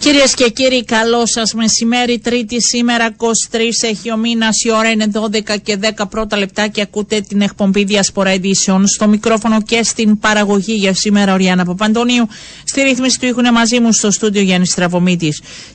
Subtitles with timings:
[0.00, 2.18] Κυρίες και κύριοι, καλό σας μεσημέρι.
[2.18, 3.14] Τρίτη σήμερα,
[3.50, 4.62] 23 έχει ο μήνας.
[4.64, 8.86] Η ώρα είναι 12 και 10 πρώτα λεπτά και ακούτε την εκπομπή Διασπορά Ειδήσεων.
[8.86, 12.28] Στο μικρόφωνο και στην παραγωγή για σήμερα, ο Ριάννα Παπαντονίου.
[12.64, 15.32] Στη ρύθμιση του ήχουν μαζί μου στο στούντιο Γιάννης Στραβωμίτη.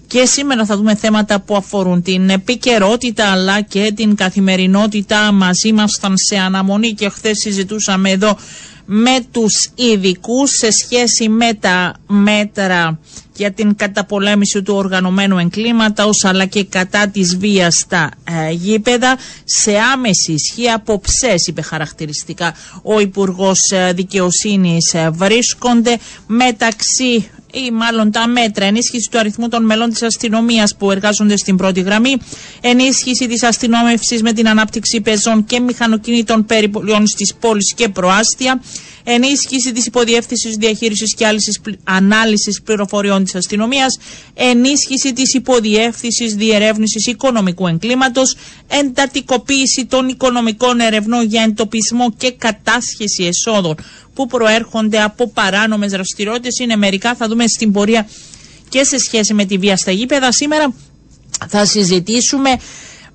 [0.08, 5.32] Και σήμερα θα δούμε θέματα που αφορούν την επικαιρότητα αλλά και την καθημερινότητα.
[5.32, 8.38] Μαζί ήμασταν σε αναμονή και χθες συζητούσαμε εδώ
[8.86, 13.00] με τους ειδικούς σε σχέση με τα μέτρα
[13.36, 18.10] για την καταπολέμηση του οργανωμένου εγκλήματος αλλά και κατά της βίας στα
[18.48, 19.18] ε, γήπεδα.
[19.44, 22.54] Σε άμεση ισχύ από ψές είπε χαρακτηριστικά
[22.84, 29.66] ο Υπουργός ε, Δικαιοσύνης ε, βρίσκονται μεταξύ ή μάλλον τα μέτρα, ενίσχυση του αριθμού των
[29.66, 32.18] μελών της αστυνομίας που εργάζονται στην πρώτη γραμμή,
[32.62, 38.62] ενίσχυση της αστυνόμευσης με την ανάπτυξη πεζών και μηχανοκινήτων περιπολιών στις πόλεις και προάστια,
[39.08, 41.26] ενίσχυση της υποδιεύθυνσης διαχείρισης και
[41.84, 43.98] ανάλυσης πληροφοριών της αστυνομίας,
[44.34, 48.36] ενίσχυση της υποδιεύθυνσης διερεύνησης οικονομικού εγκλήματος,
[48.68, 53.76] εντατικοποίηση των οικονομικών ερευνών για εντοπισμό και κατάσχεση εσόδων
[54.14, 56.60] που προέρχονται από παράνομες δραστηριότητες.
[56.60, 58.08] Είναι μερικά, θα δούμε στην πορεία
[58.70, 60.32] και σε σχέση με τη βία στα γήπεδα.
[60.32, 60.74] Σήμερα
[61.50, 62.50] θα συζητήσουμε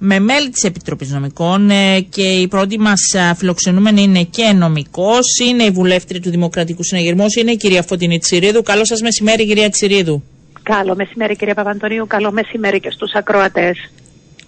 [0.03, 3.01] με μέλη της Επιτροπής Νομικών ε, και η πρώτη μας
[3.37, 8.63] φιλοξενούμενη είναι και νομικός, είναι η βουλεύτρια του Δημοκρατικού Συναγερμού, είναι η κυρία Φωτεινή Τσιρίδου.
[8.63, 10.23] Καλό σας μεσημέρι κυρία Τσιρίδου.
[10.63, 13.91] Καλό μεσημέρι κυρία Παπαντονίου, καλό μεσημέρι και στους ακροατές.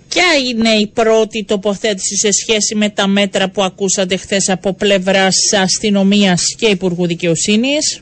[0.08, 5.36] Ποια είναι η πρώτη τοποθέτηση σε σχέση με τα μέτρα που ακούσατε χθες από πλευράς
[5.62, 8.00] αστυνομίας και Υπουργού Δικαιοσύνης;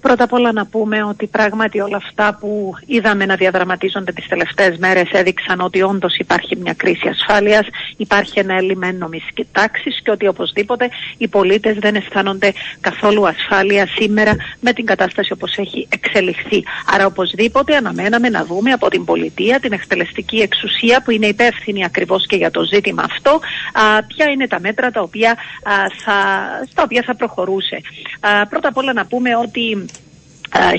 [0.00, 4.76] Πρώτα απ' όλα να πούμε ότι πράγματι όλα αυτά που είδαμε να διαδραματίζονται τις τελευταίες
[4.76, 10.10] μέρες έδειξαν ότι όντως υπάρχει μια κρίση ασφάλειας, υπάρχει ένα έλλειμμα έννομης και τάξης και
[10.10, 16.64] ότι οπωσδήποτε οι πολίτες δεν αισθάνονται καθόλου ασφάλεια σήμερα με την κατάσταση όπως έχει εξελιχθεί.
[16.94, 22.26] Άρα οπωσδήποτε αναμέναμε να δούμε από την πολιτεία, την εκτελεστική εξουσία που είναι υπεύθυνη ακριβώς
[22.26, 23.30] και για το ζήτημα αυτό,
[23.72, 25.72] α, ποια είναι τα μέτρα τα οποία, α,
[26.04, 26.14] θα,
[26.70, 27.80] στα οποία θα προχωρούσε.
[28.20, 29.83] Α, πρώτα απ' όλα να πούμε ότι Uh,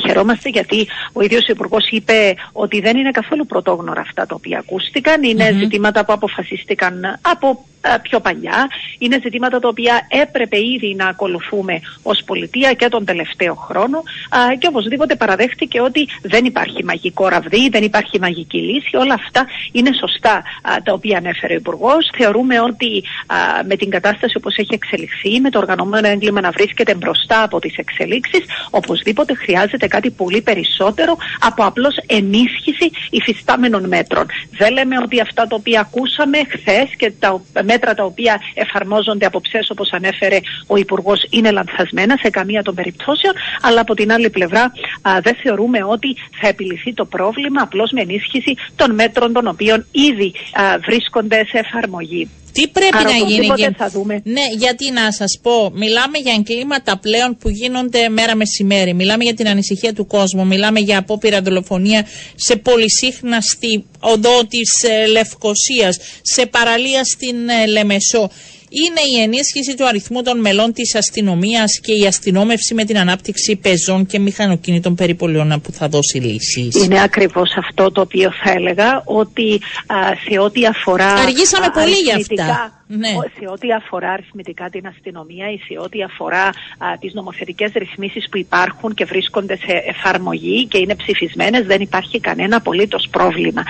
[0.06, 4.60] χαιρόμαστε γιατί ο ίδιος ο Υπουργός είπε ότι δεν είναι καθόλου πρωτόγνωρα αυτά τα οποία
[4.60, 5.24] ακούστηκαν.
[5.52, 8.68] ζητήματα που αποφασίστηκαν από ε, πιο παλιά.
[8.98, 14.04] Είναι ζητήματα τα οποία έπρεπε ήδη να ακολουθούμε ως πολιτεία και τον τελευταίο χρόνο.
[14.60, 18.96] Και οπωσδήποτε παραδέχτηκε ότι δεν υπάρχει μαγικό ραβδί, δεν υπάρχει μαγική λύση.
[18.96, 20.44] Όλα αυτά είναι σωστά
[20.84, 22.10] τα οποία ανέφερε ο Υπουργός.
[22.18, 23.04] Θεωρούμε ότι
[23.68, 27.76] με την κατάσταση όπως έχει εξελιχθεί, με το οργανωμένο έγκλημα να βρίσκεται μπροστά από τις
[27.78, 34.26] εξελίξεις, οπωσδήποτε χρειάζεται κάτι πολύ περισσότερο από απλώς ενίσχυση υφιστάμενων μέτρων.
[34.58, 39.42] Δεν λέμε ότι αυτά τα οποία ακούσαμε χθες και τα μέτρα τα οποία εφαρμόζονται από
[39.42, 44.30] ψές όπως ανέφερε ο Υπουργός είναι λανθασμένα σε καμία των περιπτώσεων αλλά από την άλλη
[44.30, 44.72] πλευρά
[45.02, 49.86] α, δεν θεωρούμε ότι θα επιληθεί το πρόβλημα απλώς με ενίσχυση των μέτρων των οποίων
[49.92, 52.30] ήδη α, βρίσκονται σε εφαρμογή.
[52.56, 53.52] Τι πρέπει Άρα, να γίνει.
[53.56, 53.76] Για...
[53.78, 54.22] Θα δούμε.
[54.24, 58.94] Ναι, γιατί να σας πω, μιλάμε για εγκλήματα πλέον που γίνονται μέρα μεσημέρι.
[58.94, 60.46] Μιλάμε για την ανησυχία του κόσμου.
[60.46, 62.06] Μιλάμε για απόπειρα δολοφονία
[62.36, 68.30] σε πολυσύχναστη οδό της ε, Λευκοσίας, σε παραλία στην ε, Λεμεσό
[68.70, 73.56] είναι η ενίσχυση του αριθμού των μελών της αστυνομίας και η αστυνόμευση με την ανάπτυξη
[73.56, 76.84] πεζών και μηχανοκίνητων περιπολιών που θα δώσει λύσεις.
[76.84, 79.96] Είναι ακριβώς αυτό το οποίο θα έλεγα ότι α,
[80.30, 81.14] σε ό,τι αφορά.
[81.14, 82.80] Αργήσαμε πολύ γι' αυτά.
[82.88, 83.08] Ναι.
[83.08, 86.50] Σε ό,τι αφορά αριθμητικά την αστυνομία ή σε ό,τι αφορά
[87.00, 92.20] τι τις νομοθετικές ρυθμίσεις που υπάρχουν και βρίσκονται σε εφαρμογή και είναι ψηφισμένες, δεν υπάρχει
[92.20, 93.64] κανένα απολύτως πρόβλημα.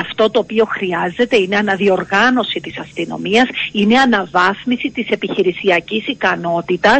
[0.00, 3.98] αυτό το οποίο χρειάζεται είναι αναδιοργάνωση της αστυνομίας, είναι
[4.32, 6.98] αναβάθμιση της επιχειρησιακής ικανότητας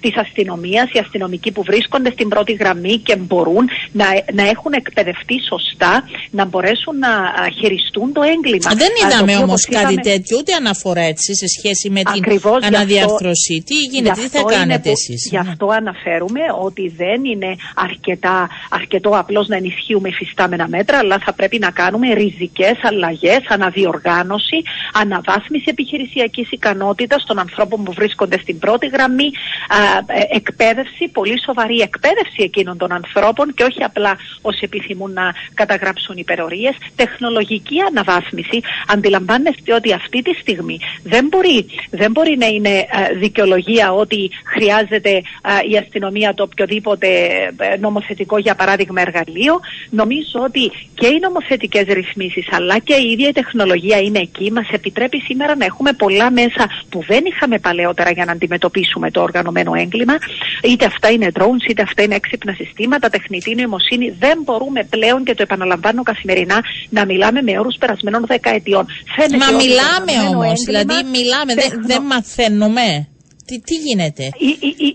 [0.00, 5.34] της αστυνομίας, οι αστυνομικοί που βρίσκονται στην πρώτη γραμμή και μπορούν να, να έχουν εκπαιδευτεί
[5.48, 7.10] σωστά, να μπορέσουν να
[7.58, 8.70] χειριστούν το έγκλημα.
[8.74, 13.62] Δεν είδαμε όμως κάτι τέτοιο, ούτε αναφορά έτσι σε σχέση με την Ακριβώς αναδιαρθρωσή.
[13.66, 19.48] Τι γίνεται, τι θα κάνετε εσείς; Γι' αυτό αναφέρουμε ότι δεν είναι αρκετά, αρκετό απλώς
[19.48, 24.58] να ενισχύουμε υφιστάμενα μέτρα, αλλά θα πρέπει να κάνουμε ριζικές αλλαγές, αναδιοργάνωση,
[24.92, 29.30] αναβάθμιση επιχειρησιακής ικανότητας των ανθρώπων που βρίσκονται στην πρώτη γραμμή,
[29.68, 29.76] α,
[30.06, 36.16] ε, εκπαίδευση, πολύ σοβαρή εκπαίδευση εκείνων των ανθρώπων και όχι απλά όσοι επιθυμούν να καταγράψουν
[36.16, 38.60] υπερορίες, τεχνολογική αναβάθμιση.
[38.86, 45.10] Αντιλαμβάνεστε ότι αυτή τη στιγμή δεν μπορεί, δεν μπορεί να είναι ε, δικαιολογία ότι χρειάζεται
[45.10, 45.22] ε,
[45.70, 47.08] η αστυνομία το οποιοδήποτε
[47.56, 49.60] ε, νομοθετικό για παράδειγμα εργαλείο.
[49.90, 54.52] Νομίζω ότι και οι νομοθετικές ρυθμίσεις αλλά και η ίδια η τεχνολογία είναι εκεί.
[54.52, 59.10] Μας επιτρέπει σήμερα να έχουμε πολλά μέσα μέσα που δεν είχαμε παλαιότερα για να αντιμετωπίσουμε
[59.10, 60.14] το οργανωμένο έγκλημα.
[60.62, 64.16] Είτε αυτά είναι drones, είτε αυτά είναι έξυπνα συστήματα, τεχνητή νοημοσύνη.
[64.18, 68.86] Δεν μπορούμε πλέον, και το επαναλαμβάνω καθημερινά, να μιλάμε με όρους περασμένων δεκαετιών.
[69.16, 71.54] Φαίνεται Μα μιλάμε όμως, δηλαδή μιλάμε,
[71.86, 73.06] δεν μαθαίνουμε.
[73.52, 74.24] Τι, τι γίνεται;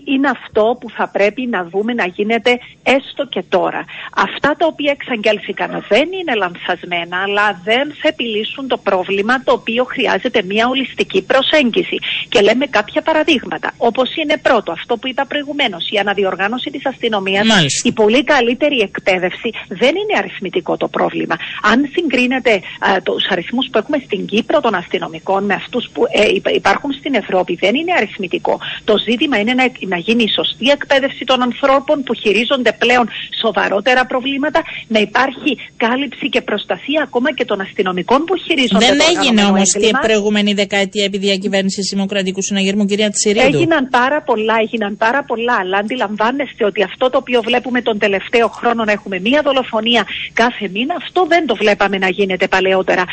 [0.04, 3.84] είναι αυτό που θα πρέπει να δούμε να γίνεται έστω και τώρα.
[4.26, 9.84] Αυτά τα οποία εξαγγέλθηκαν δεν είναι λανθασμένα, αλλά δεν θα επιλύσουν το πρόβλημα το οποίο
[9.84, 11.98] χρειάζεται μια ολιστική προσέγγιση.
[12.28, 13.68] Και λέμε κάποια παραδείγματα.
[13.76, 17.46] Όπως είναι πρώτο, αυτό που είπα προηγουμένως, η αναδιοργάνωση της αστυνομίας,
[17.82, 19.50] η πολύ καλύτερη εκπαίδευση.
[19.68, 21.36] Δεν είναι αριθμητικό το πρόβλημα.
[21.62, 22.60] Αν συγκρίνετε
[23.02, 27.54] τους αριθμούς που έχουμε στην Κύπρο των αστυνομικών με αυτούς που ε, υπάρχουν στην Ευρώπη,
[27.54, 28.47] δεν είναι αριθμητικό
[28.84, 33.08] το ζήτημα είναι να, να γίνει η σωστή εκπαίδευση των ανθρώπων που χειρίζονται πλέον
[33.40, 39.44] σοβαρότερα προβλήματα, να υπάρχει κάλυψη και προστασία ακόμα και των αστυνομικών που χειρίζονται Δεν έγινε
[39.44, 43.46] όμως την προηγούμενη δεκαετία επί διακυβέρνησης Δημοκρατικού Συναγερμού, κυρία Τσιρίδου.
[43.46, 48.48] Έγιναν πάρα πολλά, έγιναν πάρα πολλά, αλλά αντιλαμβάνεστε ότι αυτό το οποίο βλέπουμε τον τελευταίο
[48.48, 53.04] χρόνο να έχουμε μία δολοφονία κάθε μήνα, αυτό δεν το βλέπαμε να γίνεται παλαιότερα.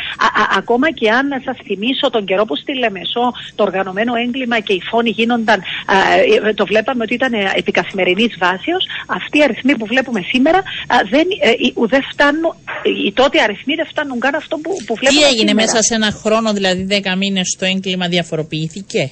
[0.56, 4.82] ακόμα και αν σας θυμίσω τον καιρό που στη Λεμεσό το οργανωμένο έγκλημα και η
[4.90, 5.58] φόνη γίνονταν,
[6.46, 10.62] ε, το βλέπαμε ότι ήταν ε, επί καθημερινής βάσεως, αυτοί οι αριθμοί που βλέπουμε σήμερα
[11.10, 12.54] δεν, ε, δεν φτάνουν,
[13.06, 16.10] οι τότε αριθμοί δεν φτάνουν καν αυτό που, που βλέπουμε Τι έγινε μέσα σε ένα
[16.22, 19.10] χρόνο, δηλαδή 10 μήνες, το έγκλημα διαφοροποιήθηκε;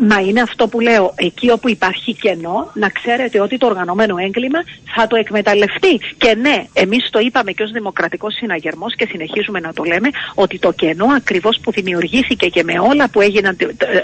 [0.00, 4.58] Μα είναι αυτό που λέω, εκεί όπου υπάρχει κενό, να ξέρετε ότι το οργανωμένο έγκλημα
[4.94, 6.00] θα το εκμεταλλευτεί.
[6.16, 10.58] Και ναι, εμείς το είπαμε και ως Δημοκρατικός Συναγερμός και συνεχίζουμε να το λέμε, ότι
[10.58, 13.56] το κενό ακριβώς που δημιουργήθηκε και με όλα που έγιναν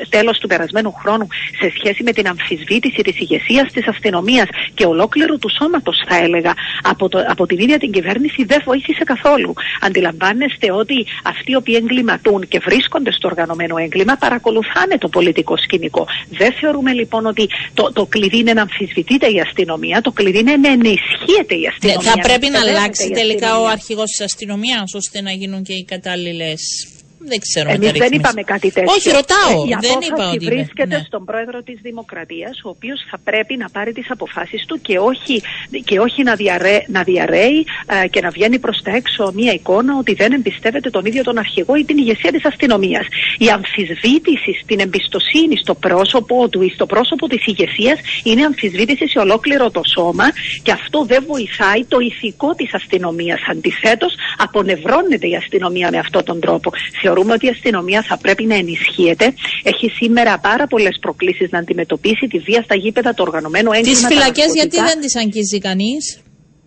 [0.08, 1.26] τέλος του περασμένου χρόνου
[1.60, 6.54] σε σχέση με την αμφισβήτηση της ηγεσίας της αστυνομίας και ολόκληρου του σώματος, θα έλεγα,
[6.82, 9.52] από, το, από την ίδια την κυβέρνηση δεν βοήθησε καθόλου.
[9.80, 15.79] Αντιλαμβάνεστε ότι αυτοί οι οποίοι εγκληματούν και βρίσκονται στο οργανωμένο έγκλημα παρακολουθάνε το πολιτικό σκηνικό
[16.28, 20.56] δεν θεωρούμε λοιπόν ότι το, το κλειδί είναι να αμφισβητείται η αστυνομία, το κλειδί είναι
[20.56, 22.02] να ενισχύεται η αστυνομία.
[22.02, 25.84] Ναι, θα πρέπει να αλλάξει τελικά ο αρχηγός της αστυνομίας ώστε να γίνουν και οι
[25.84, 26.88] κατάλληλες
[27.24, 28.92] δεν ξέρω Εμείς δεν είπαμε κάτι τέτοιο.
[28.96, 29.64] Όχι, ρωτάω.
[29.64, 31.02] Η δεν είπα ότι βρίσκεται ναι.
[31.06, 35.42] στον πρόεδρο της Δημοκρατίας, ο οποίος θα πρέπει να πάρει τις αποφάσεις του και όχι,
[35.84, 37.66] και όχι να, διαρρέ, να διαρρέει
[38.04, 41.38] ε, και να βγαίνει προς τα έξω μια εικόνα ότι δεν εμπιστεύεται τον ίδιο τον
[41.38, 43.06] αρχηγό ή την ηγεσία της αστυνομίας.
[43.38, 49.18] Η αμφισβήτηση στην εμπιστοσύνη στο πρόσωπο του ή στο πρόσωπο της ηγεσίας είναι αμφισβήτηση σε
[49.18, 50.24] ολόκληρο το σώμα
[50.62, 53.40] και αυτό δεν βοηθάει το ηθικό της αστυνομίας.
[53.50, 56.70] Αντιθέτως, απονευρώνεται η αστυνομία με αυτόν τον τρόπο
[57.10, 59.34] θεωρούμε ότι η αστυνομία θα πρέπει να ενισχύεται.
[59.62, 63.96] Έχει σήμερα πάρα πολλές προκλήσεις να αντιμετωπίσει τη βία στα γήπεδα, το οργανωμένο έγκλημα.
[63.98, 66.20] Τις φυλακές, γιατί δεν τις αγγίζει κανείς;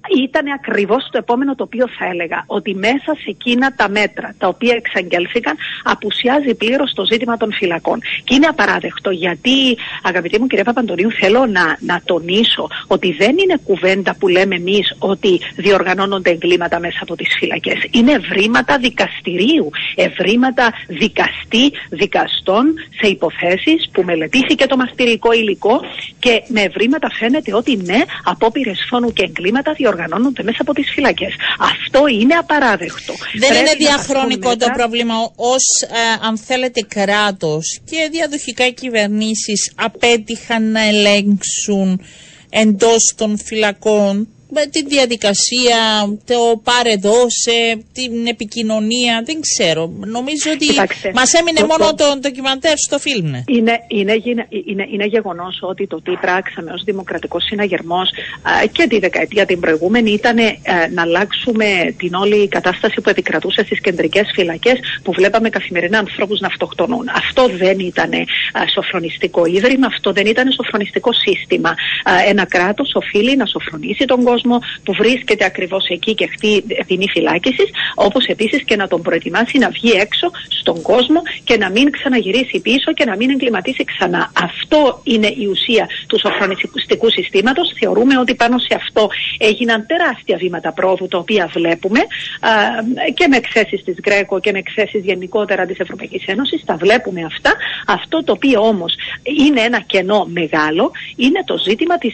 [0.09, 2.43] Ήταν ακριβώς το επόμενο το οποίο θα έλεγα.
[2.45, 7.99] Ότι μέσα σε εκείνα τα μέτρα τα οποία εξαγγέλθηκαν απουσιάζει πλήρως το ζήτημα των φυλακών.
[8.23, 13.59] Και είναι απαράδεκτο γιατί, αγαπητή μου κυρία Παπαντονίου, θέλω να, να τονίσω ότι δεν είναι
[13.63, 17.87] κουβέντα που λέμε εμείς ότι διοργανώνονται εγκλήματα μέσα από τις φυλακές.
[17.91, 25.81] Είναι ευρήματα δικαστηρίου, ευρήματα δικαστή δικαστών σε υποθέσεις που μελετήθηκε το μαστηρικό υλικό
[26.19, 31.33] και με ευρήματα φαίνεται ότι ναι, απόπειρες φόνου και εγκλήματα οργανώνονται μέσα από τις φυλακές.
[31.59, 33.13] Αυτό είναι απαράδεκτο.
[33.39, 40.81] Δεν είναι διαχρονικό το πρόβλημα ως, ε, αν θέλετε, κράτος και διαδοχικά κυβερνήσεις απέτυχαν να
[40.87, 42.01] ελέγξουν
[42.49, 45.79] εντός των φυλακών με τη διαδικασία,
[46.25, 49.91] το πάρε δώσε, την επικοινωνία, δεν ξέρω.
[50.05, 50.67] Νομίζω ότι
[51.13, 53.29] μας έμεινε μόνο το, το ντοκιμαντέρ στο φιλμ.
[53.29, 53.43] Ναι.
[53.47, 54.13] Είναι, είναι,
[54.65, 58.09] είναι, είναι γεγονός ότι το τι πράξαμε ως Δημοκρατικός Συναγερμός
[58.71, 60.53] και τη δεκαετία την προηγούμενη ήταν ε,
[60.93, 66.47] να αλλάξουμε την όλη κατάσταση που επικρατούσε στις κεντρικές φυλακές που βλέπαμε καθημερινά ανθρώπους να
[66.47, 67.09] αυτοκτονούν.
[67.15, 68.11] Αυτό δεν ήταν
[68.73, 71.75] σοφρονιστικό ίδρυμα, αυτό δεν ήταν σοφρονιστικό σύστημα.
[72.27, 74.42] Ένα κράτος οφείλει να σοφρονίσει τον κόσμο
[74.83, 77.63] που βρίσκεται ακριβώς εκεί και χτεί ποινή φυλάκιση,
[77.95, 82.59] όπως επίσης και να τον προετοιμάσει να βγει έξω στον κόσμο και να μην ξαναγυρίσει
[82.59, 84.31] πίσω και να μην εγκληματίσει ξανά.
[84.41, 87.73] Αυτό είναι η ουσία του σοφρονιστικού συστήματος.
[87.79, 92.49] Θεωρούμε ότι πάνω σε αυτό έγιναν τεράστια βήματα πρόοδου, τα οποία βλέπουμε α,
[93.13, 96.63] και με εκθέσεις της Γκρέκο και με εκθέσεις γενικότερα της Ευρωπαϊκής Ένωσης.
[96.65, 97.51] Τα βλέπουμε αυτά.
[97.87, 102.13] Αυτό το οποίο όμως είναι ένα κενό μεγάλο είναι το ζήτημα της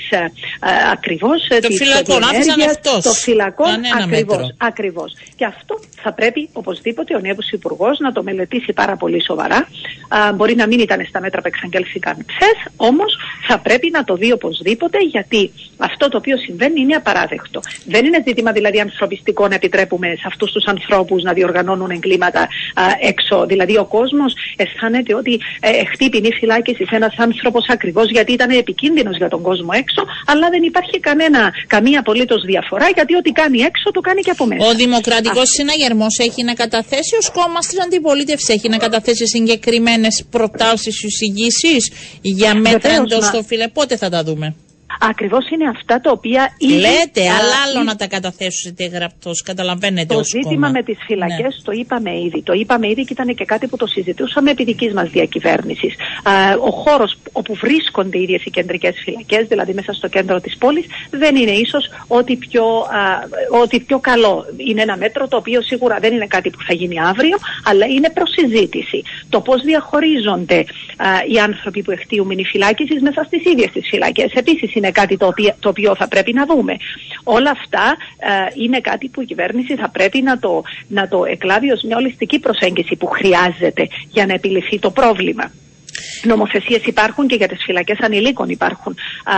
[0.92, 1.80] ακριβώς της
[2.14, 3.66] τον Το φυλακό
[4.02, 5.14] ακριβώς, ακριβώς.
[5.36, 9.68] Και αυτό θα πρέπει οπωσδήποτε ο νέος Υπουργός να το μελετήσει πάρα πολύ σοβαρά
[10.10, 14.16] Α, μπορεί να μην ήταν στα μέτρα που εξαγγέλθηκαν χθες, όμως θα πρέπει να το
[14.16, 17.60] δει οπωσδήποτε, γιατί αυτό το οποίο συμβαίνει είναι απαράδεκτο.
[17.86, 22.84] Δεν είναι ζήτημα δηλαδή ανθρωπιστικό να επιτρέπουμε σε αυτούς τους ανθρώπους να διοργανώνουν εγκλήματα α,
[23.02, 23.46] έξω.
[23.46, 29.18] Δηλαδή ο κόσμος αισθάνεται ότι ε, χτύπηνη φυλάκιση σε ένας άνθρωπος ακριβώς γιατί ήταν επικίνδυνος
[29.18, 33.92] για τον κόσμο έξω, αλλά δεν υπάρχει κανένα, καμία απολύτως διαφορά γιατί ό,τι κάνει έξω
[33.92, 34.68] το κάνει και από μέσα.
[34.68, 41.04] Ο Δημοκρατικός Συναγερμός έχει να καταθέσει ω κόμμα στην αντιπολίτευσης, έχει να καταθέσει συγκεκριμένες προτάσεις,
[41.04, 41.76] εισηγήσει
[42.22, 43.68] για μέτρα εντός στο φίλε.
[43.68, 44.56] Πότε θα τα δούμε;
[45.00, 46.74] Ακριβώς είναι αυτά τα οποία ήδη.
[46.74, 49.42] Λέτε, αλλά άλλο να τα καταθέσετε γραπτός.
[49.42, 50.70] Καταλαβαίνετε Το ως ζήτημα κόμμα.
[50.70, 51.64] με τις φυλακές Ναι.
[51.64, 52.42] το είπαμε ήδη.
[52.42, 55.94] Το είπαμε ήδη και ήταν και κάτι που το συζητούσαμε επί δικής μας διακυβέρνησης.
[56.68, 60.86] Ο χώρος όπου βρίσκονται οι ίδιες οι κεντρικές φυλακές, δηλαδή μέσα στο κέντρο της πόλης,
[61.10, 63.02] δεν είναι ίσως ό,τι πιο, α,
[63.62, 64.46] ό,τι πιο καλό.
[64.70, 68.10] Είναι ένα μέτρο το οποίο σίγουρα δεν είναι κάτι που θα γίνει αύριο, αλλά είναι
[68.10, 69.04] προς συζήτηση.
[69.30, 70.64] Το πώς διαχωρίζονται α,
[71.32, 74.32] οι άνθρωποι που εκτίουν μηνυφυλάκιση μέσα στις ίδιες τις φυλακές.
[74.34, 76.78] Επίσης είναι κάτι το οποίο, το οποίο θα πρέπει να δούμε.
[77.24, 77.96] Όλα αυτά α,
[78.54, 82.40] είναι κάτι που η κυβέρνηση θα πρέπει να το, να το εκλάβει ως μια ολιστική
[82.40, 85.52] προσέγγιση που χρειάζεται για να επιληθεί το πρόβλημα.
[86.24, 89.34] Νομοθεσίες υπάρχουν και για τις φυλακές ανηλίκων υπάρχουν α,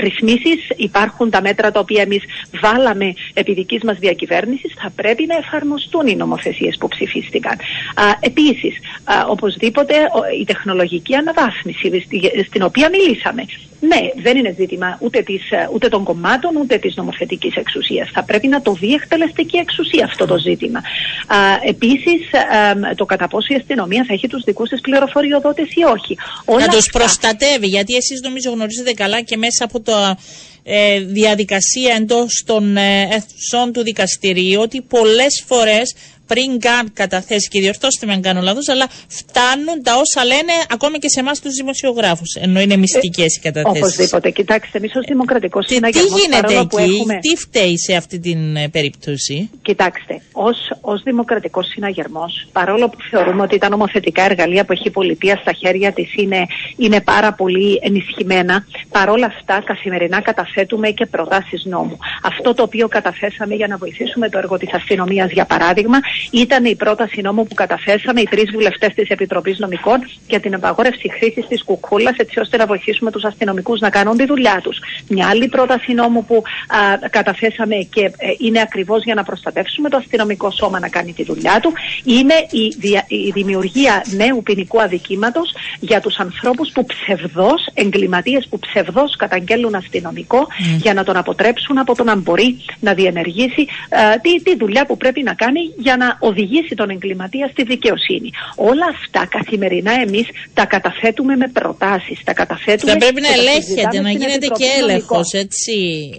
[0.00, 2.22] ρυθμίσεις, υπάρχουν τα μέτρα τα οποία εμείς
[2.62, 7.52] βάλαμε επί δικής μας διακυβέρνησης, θα πρέπει να εφαρμοστούν οι νομοθεσίες που ψηφίστηκαν.
[7.94, 13.44] Α, επίσης, α, οπωσδήποτε ο- η τεχνολογική αναβάθμιση στη- στην οποία μιλήσαμε.
[13.80, 18.10] Ναι, δεν είναι ζήτημα ούτε, της, ε, ούτε των κομμάτων ούτε της νομοθετικής εξουσίας.
[18.12, 20.78] Θα πρέπει να το δει η εκτελεστική εξουσία αυτό το ζήτημα.
[21.26, 21.36] Α,
[21.68, 26.03] επίσης, α, το κατά πόσο η αστυνομία θα έχει τους δικούς της πληροφοριοδότες ή όχι.
[26.44, 27.66] Όλα να τους αυτά- προστατεύει.
[27.66, 30.16] Γιατί εσείς νομίζω γνωρίζετε καλά και μέσα από το
[30.62, 35.94] ε, διαδικασία εντός των ε, αίθουσών του δικαστηρίου ότι πολλές φορές
[36.26, 40.98] πριν καν καταθέσει και διορθώστε με αν κάνω λάθος, αλλά φτάνουν τα όσα λένε ακόμη
[40.98, 42.34] και σε εμάς τους δημοσιογράφους.
[42.34, 43.82] Ενώ είναι μυστικές οι καταθέσεις.
[43.82, 44.30] Οπωσδήποτε.
[44.30, 46.16] Κοιτάξτε, εμείς ως Δημοκρατικός Τι, τι Συναγερμό.
[46.18, 47.18] γίνεται εκεί, που έχουμε...
[47.20, 53.42] τι φταίει σε αυτή την ε, περίπτωση; Κοιτάξτε, ως, ως δημοκρατικός συναγερμός, παρόλο που θεωρούμε
[53.42, 57.78] ότι τα νομοθετικά εργαλεία που έχει η πολιτεία στα χέρια της είναι, είναι πάρα πολύ
[57.82, 61.98] ενισχυμένα, παρόλα αυτά καθημερινά καταθέτουμε και προτάσεις νόμου.
[62.22, 65.98] Αυτό το οποίο καταθέσαμε για να βοηθήσουμε το έργο της αστυνομίας, για παράδειγμα,
[66.30, 71.10] ήταν η πρόταση νόμου που καταθέσαμε οι τρεις βουλευτές της Επιτροπής Νομικών για την απαγόρευση
[71.18, 74.78] χρήσης της κουκούλας, έτσι ώστε να βοηθήσουμε τους αστυνομικούς να κάνουν τη δουλειά τους.
[75.08, 79.96] Μια άλλη πρόταση νόμου που α, καταθέσαμε και ε, είναι ακριβώς για να προστατεύσουμε το
[79.96, 81.72] αστυνομικό σώμα να κάνει τη δουλειά του,
[82.04, 88.58] είναι η, δια- η δημιουργία νέου ποινικού αδικήματος για τους ανθρώπους που ψευδώς, εγκληματίες που
[88.58, 90.46] ψευδώς καταγγέλουν αστυνομικό
[90.78, 94.96] για να τον αποτρέψουν από το να μπορεί να διενεργήσει ε, τη, τη δουλειά που
[94.96, 98.30] πρέπει να κάνει για να οδηγήσει τον εγκληματία στη δικαιοσύνη.
[98.70, 103.40] Όλα αυτά καθημερινά εμείς τα καταθέτουμε με προτάσεις, τα καταθέτουμε Θα πρέπει να και τα
[103.40, 105.74] ελέγχεται, συζητάμε να στην γίνεται Επιτροπή και έλεγχος, Νομικών έτσι.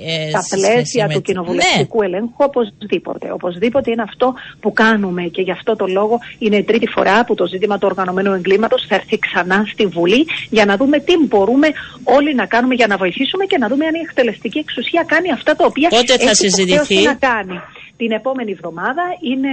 [0.06, 3.26] ε, στα σε σχέση πλαίσια με του τη- κοινοβουλευτικού ελέγχου οπωσδήποτε.
[3.32, 4.28] Οπωσδήποτε είναι αυτό
[4.62, 7.88] που κάνουμε και γι' αυτό το λόγο είναι η τρίτη φορά που το ζήτημα του
[7.92, 11.68] οργανωμένου εγκλήματος θα έρθει ξανά στη Βουλή για να δούμε τι μπορούμε
[12.04, 15.56] όλοι να κάνουμε για να βοηθήσουμε και να δούμε αν η εκτελεστική εξουσία κάνει αυτά
[15.56, 17.60] τα οποία Πότε θα έχει συζητηθεί; υποχρέωση να κάνει.
[17.98, 19.50] Την επόμενη εβδομάδα είναι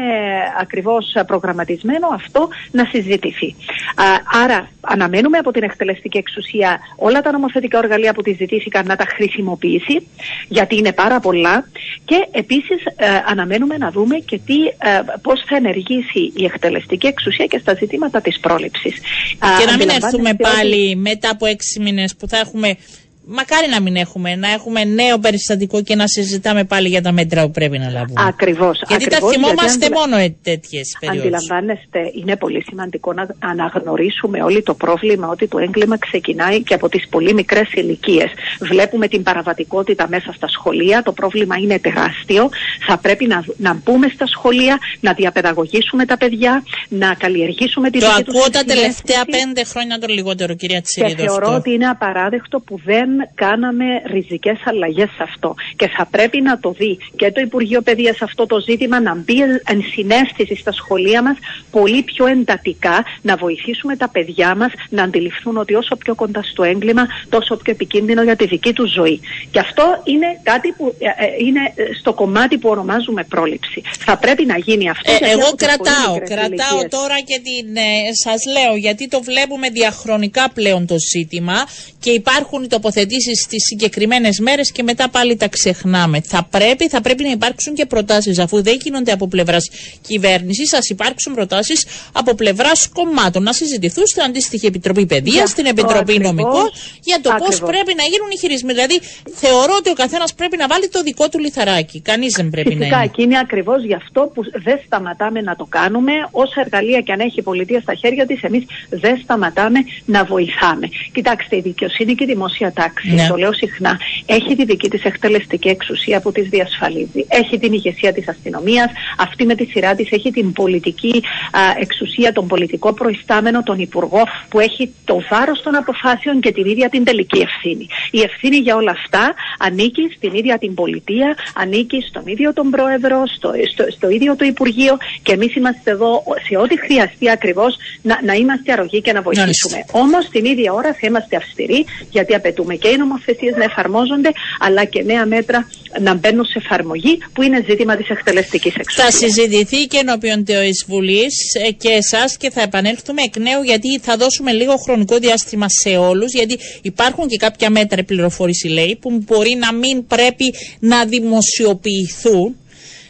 [0.60, 3.54] ακριβώς προγραμματισμένο αυτό να συζητηθεί.
[3.94, 4.04] Α,
[4.42, 9.04] άρα αναμένουμε από την εκτελεστική εξουσία όλα τα νομοθετικά εργαλεία που τη ζητήθηκαν να τα
[9.08, 10.08] χρησιμοποιήσει,
[10.48, 11.68] γιατί είναι πάρα πολλά
[12.04, 17.46] και επίσης ε, αναμένουμε να δούμε και τι, ε, πώς θα ενεργήσει η εκτελεστική εξουσία
[17.46, 18.94] και στα ζητήματα της πρόληψης.
[18.94, 19.00] Α,
[19.38, 22.76] Και να μην αντιλαμβάνεστε έρθουμε ότι- πάλι μετά από έξι μήνες που θα έχουμε.
[23.26, 27.42] Μακάρι να μην έχουμε, να έχουμε νέο περιστατικό και να συζητάμε πάλι για τα μέτρα
[27.42, 28.22] που πρέπει να λάβουμε.
[28.28, 28.82] Ακριβώς.
[28.88, 31.22] γιατί ακριβώς, τα θυμόμαστε αντιλα- μόνο τέτοιες περιόδους.
[31.24, 36.88] Αντιλαμβάνεστε, είναι πολύ σημαντικό να αναγνωρίσουμε όλοι το πρόβλημα ότι το έγκλημα ξεκινάει και από
[36.88, 38.30] τις πολύ μικρές ηλικίες.
[38.60, 42.50] Βλέπουμε την παραβατικότητα μέσα στα σχολεία, το πρόβλημα είναι τεράστιο.
[42.86, 48.06] Θα πρέπει να, να μπούμε στα σχολεία, να διαπαιδαγωγήσουμε τα παιδιά, να καλλιεργήσουμε τη Το
[48.08, 49.02] δική τους ακούω τα συνέστηση.
[49.02, 51.16] τελευταία πέντε χρόνια το λιγότερο, κυρία Και Τσιρίδου.
[51.22, 51.56] θεωρώ αυτό.
[51.58, 55.54] ότι είναι απαράδεκτο που δεν κάναμε ριζικές αλλαγές σε αυτό.
[55.76, 59.14] Και θα πρέπει να το δει και το Υπουργείο Παιδείας σε αυτό το ζήτημα να
[59.14, 61.36] μπει εν συνέστηση στα σχολεία μας
[61.70, 66.62] πολύ πιο εντατικά, να βοηθήσουμε τα παιδιά μας να αντιληφθούν ότι όσο πιο κοντά στο
[66.62, 69.20] έγκλημα, τόσο πιο επικίνδυνο για τη δική τους ζωή.
[69.50, 73.82] Και αυτό είναι κάτι που ε, ε, είναι ε, στο κομμάτι που ονομάζουμε πρόληψη.
[73.98, 75.12] Θα πρέπει να γίνει αυτό.
[75.12, 77.88] Ε, γιατί εγώ από τις πολύ κρατάω, μικρές κρατάω ηλικίες- τώρα και την, ε,
[78.24, 81.58] σας λέω γιατί το βλέπουμε διαχρονικά πλέον το ζήτημα
[82.00, 82.66] και υπάρχουν οι
[83.02, 86.20] τοποθετήσεις στις συγκεκριμένες μέρες και μετά πάλι τα ξεχνάμε.
[86.20, 90.88] Θα πρέπει, θα πρέπει να υπάρξουν και προτάσεις, αφού δεν γίνονται από πλευράς κυβέρνησης, ας
[90.88, 96.70] υπάρξουν προτάσεις από πλευράς κομμάτων να συζητηθούν στην αντίστοιχη Επιτροπή Παιδείας, στην Επιτροπή Νομικών,
[97.02, 98.72] για το πώς πρέπει να γίνουν οι χειρισμοί.
[98.72, 99.00] Δηλαδή,
[99.34, 102.00] θεωρώ ότι ο καθένας πρέπει να βάλει το δικό του λιθαράκι.
[102.00, 103.12] Κανείς δεν πρέπει Φυσικά, να είναι.
[103.14, 106.12] και είναι ακριβώς γι' αυτό που δεν σταματάμε να το κάνουμε.
[106.30, 110.88] Όσα εργαλεία και αν έχει η πολιτεία στα χέρια της, εμείς δεν σταματάμε να βοηθάμε.
[111.12, 113.26] Κοιτάξτε, η δικαιοσύνη και η δημόσια τάξη, Ναι.
[113.28, 117.24] το λέω συχνά, έχει τη δική της εκτελεστική εξουσία που της διασφαλίζει.
[117.28, 121.22] Έχει την ηγεσία της αστυνομίας, αυτή με τη σειρά της έχει την πολιτική
[121.52, 126.66] α, εξουσία, τον πολιτικό προϊστάμενο, τον υπουργό που έχει το βάρος των αποφάσεων και την
[126.66, 127.86] ίδια την τελική ευθύνη.
[128.10, 133.26] Η ευθύνη για όλα αυτά ανήκει στην ίδια την πολιτεία, ανήκει στον ίδιο τον πρόεδρο,
[133.36, 138.20] στο, στο, στο ίδιο το Υπουργείο και εμείς είμαστε εδώ σε ό,τι χρειαστεί ακριβώς να,
[138.24, 139.84] να είμαστε αρρωγοί και να βοηθήσουμε.
[139.92, 144.84] Όμως την ίδια ώρα θα είμαστε αυστηροί γιατί απαιτούμε και οι νομοθεσίες να εφαρμόζονται αλλά
[144.84, 145.68] και νέα μέτρα
[146.00, 149.06] να μπαίνουν σε εφαρμογή που είναι ζήτημα της εκτελεστικής εξουσίας.
[149.06, 150.54] Θα συζητηθεί και ενώπιον τη
[150.86, 151.34] Βουλής
[151.78, 156.32] και εσάς και θα επανέλθουμε εκ νέου γιατί θα δώσουμε λίγο χρονικό διάστημα σε όλους.
[156.32, 162.56] Γιατί υπάρχουν και κάποια μέτρα, η πληροφόρηση λέει, που μπορεί να μην πρέπει να δημοσιοποιηθούν.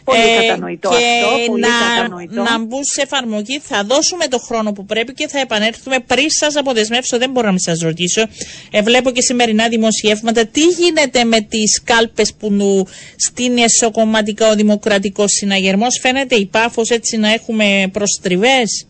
[0.03, 2.41] Πολύ Ε, κατανοητό και αυτό, πολύ να, κατανοητό.
[2.43, 3.59] να μπουν σε εφαρμογή.
[3.59, 7.17] Θα δώσουμε το χρόνο που πρέπει και θα επανέλθουμε πριν σας αποδεσμεύσω.
[7.17, 8.21] Δεν μπορώ να μην σας ρωτήσω.
[8.71, 10.45] Ε, βλέπω και σημερινά δημοσιεύματα.
[10.45, 16.89] Τι γίνεται με τις κάλπες που νου στην εσωκομματικά ο Δημοκρατικός Συναγερμός; Φαίνεται η πάφος
[16.89, 18.85] έτσι να έχουμε προστριβές;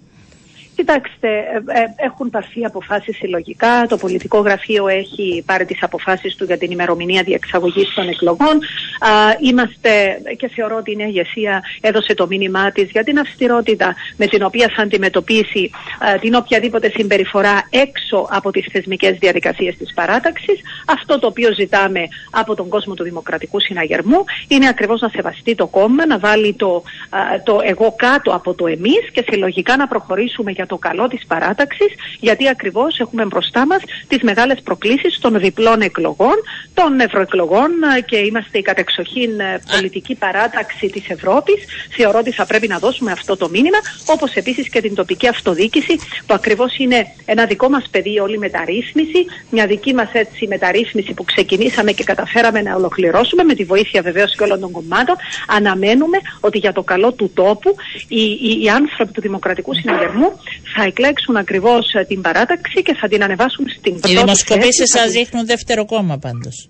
[0.75, 3.85] Κοιτάξτε, ε, ε, έχουν πάρθει αποφάσεις συλλογικά.
[3.89, 8.55] Το πολιτικό γραφείο έχει πάρει τις αποφάσεις του για την ημερομηνία διεξαγωγής των εκλογών.
[8.99, 13.95] Α, είμαστε και θεωρώ ότι η νέα ηγεσία έδωσε το μήνυμά της για την αυστηρότητα
[14.17, 19.93] με την οποία θα αντιμετωπίσει α, την οποιαδήποτε συμπεριφορά έξω από τις θεσμικές διαδικασίες της
[19.93, 20.59] παράταξης.
[20.87, 25.67] Αυτό το οποίο ζητάμε από τον κόσμο του Δημοκρατικού Συναγερμού είναι ακριβώς να σεβαστεί το
[25.67, 30.51] κόμμα, να βάλει το, α, το εγώ κάτω από το εμείς και συλλογικά να προχωρήσουμε
[30.51, 35.81] για το καλό της παράταξης γιατί ακριβώς έχουμε μπροστά μας τις μεγάλες προκλήσεις των διπλών
[35.81, 36.35] εκλογών,
[36.73, 41.65] των ευρωεκλογών ε, και είμαστε η κατεξοχήν ε, πολιτική παράταξη της Ευρώπης.
[41.89, 45.95] Θεωρώ ότι θα πρέπει να δώσουμε αυτό το μήνυμα όπως επίσης και την τοπική αυτοδιοίκηση
[46.25, 51.13] που ακριβώς είναι ένα δικό μας πεδίο όλη η μεταρρύθμιση, μια δική μας έτσι μεταρρύθμιση
[51.13, 55.15] που ξεκινήσαμε και καταφέραμε να ολοκληρώσουμε με τη βοήθεια βεβαίως και όλων των κομμάτων.
[55.47, 57.75] Αναμένουμε ότι για το καλό του τόπου
[58.07, 60.39] οι, οι, οι άνθρωποι του Δημοκρατικού Συναγερμού
[60.75, 64.91] θα εκλέξουν ακριβώς την παράταξη και θα την ανεβάσουν στην Οι πρώτη δημοσκοπήσεις θέση.
[64.91, 66.69] Θα σας την- δείχνουν δεύτερο κόμμα πάντως.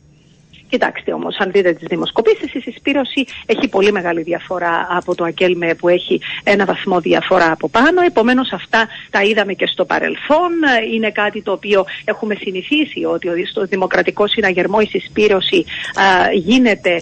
[0.74, 5.74] Κοιτάξτε όμως, αν δείτε τις δημοσκοπήσεις, η συσπήρωση έχει πολύ μεγάλη διαφορά από το Ακέλμε
[5.76, 8.02] που έχει ένα βαθμό διαφορά από πάνω.
[8.02, 10.52] Επομένως, αυτά τα είδαμε και στο παρελθόν.
[10.94, 16.94] Είναι κάτι το οποίο έχουμε συνηθίσει ότι ο- στο Δημοκρατικός Συναγερμό η συσπήρωση α, γίνεται
[16.96, 17.02] α,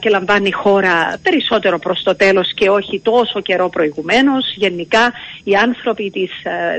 [0.00, 4.54] και λαμβάνει χώρα περισσότερο προς το τέλος και όχι τόσο καιρό προηγουμένως.
[4.56, 5.12] Γενικά,
[5.44, 6.30] οι άνθρωποι της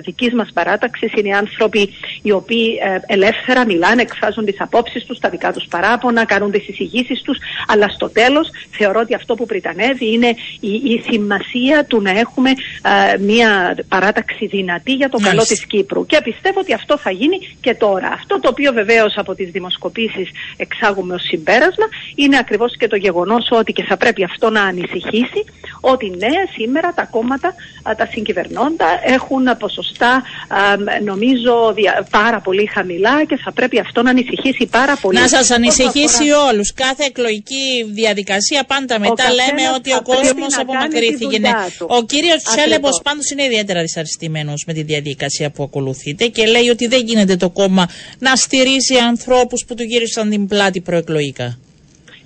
[0.04, 1.90] δικής μας παράταξης είναι άνθρωποι
[2.22, 6.68] οι οποίοι ε, ελεύθερα μιλάνε, εκφράζουν τις απόψεις τους, τα δικά τους παράπονα, κάνουν τις
[6.68, 7.38] εισηγήσεις τους.
[7.68, 10.28] Αλλά στο τέλος θεωρώ ότι αυτό που πριτανεύει είναι
[10.60, 15.54] η, η σημασία του να έχουμε ε, μια παράταξη δυνατή για το καλό Μάλιστα.
[15.56, 16.06] της Κύπρου.
[16.06, 18.08] Και πιστεύω ότι αυτό θα γίνει και τώρα.
[18.14, 23.48] Αυτό το οποίο βεβαίως από τις δημοσκοπήσεις εξάγουμε ως συμπέρασμα είναι ακριβώς και το γεγονός
[23.52, 25.42] ότι και θα πρέπει αυτό να ανησυχήσει
[25.82, 26.28] ότι ναι,
[26.58, 27.48] σήμερα τα κόμματα,
[27.90, 30.12] α, τα συγκυβερνώντα, έχουν ποσοστά
[30.48, 30.58] α,
[31.04, 35.20] νομίζω δια- πάρα πολύ χαμηλά και θα πρέπει αυτό να ανησυχήσει πάρα πολύ.
[35.20, 36.74] Να σας Όσον ανησυχήσει αφορά- όλους.
[36.74, 40.72] Κάθε εκλογική διαδικασία πάντα μετά καθένας λέμε ότι ο θα πρέπει κόσμος να κάνει τη
[40.72, 41.26] απομακρύθηκε.
[41.26, 41.50] Ναι.
[41.50, 41.88] δουλειά του.
[41.90, 43.02] Ο κύριος Τσέλεπος Ακριβώς.
[43.04, 47.50] πάντως είναι ιδιαίτερα δυσαρεστημένος με τη διαδικασία που ακολουθείτε και λέει ότι δεν γίνεται το
[47.50, 47.90] κόμμα
[48.20, 51.58] να στηρίζει ανθρώπους που του γύρισαν την πλάτη προεκλογικά.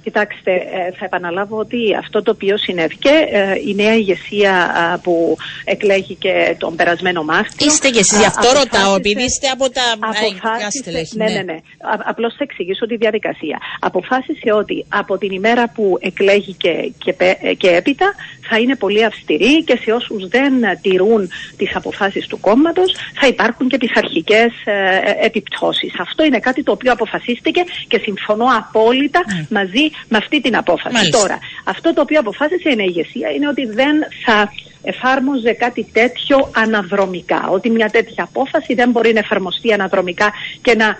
[0.03, 5.37] Κοιτάξτε, ε, θα επαναλάβω ότι αυτό το οποίο συνέβηκε, ε, η νέα ηγεσία α, που
[5.63, 7.67] εκλέγηκε τον περασμένο Μάρτιο.
[7.67, 9.81] Είστε κι εσείς, γι' αυτό α, ρωτάω, αποφάσισε- επειδή είστε από τα
[10.21, 11.17] ελληνικά αποφάσισε- στελέχη.
[11.17, 11.57] Ναι, ναι, ναι.
[12.05, 13.57] Απλώς θα εξηγήσω τη διαδικασία.
[13.79, 18.13] Αποφάσισε ότι από την ημέρα που εκλέγηκε και, πέ- ε, και έπειτα
[18.49, 23.67] θα είναι πολύ αυστηρή και σε όσους δεν τηρούν τις αποφάσεις του κόμματος θα υπάρχουν
[23.67, 24.51] και πειθαρχικέ
[25.21, 25.93] επιπτώσεις.
[25.99, 30.95] Αυτό είναι κάτι το οποίο αποφασίστηκε και συμφωνώ απόλυτα μαζί με αυτή την απόφαση.
[30.95, 31.19] Μάλιστα.
[31.19, 34.51] Τώρα, αυτό το οποίο αποφάσισε η νέα ηγεσία είναι ότι δεν θα
[34.83, 37.47] εφάρμοζε κάτι τέτοιο αναδρομικά.
[37.51, 40.97] Ότι μια τέτοια απόφαση δεν μπορεί να εφαρμοστεί αναδρομικά και να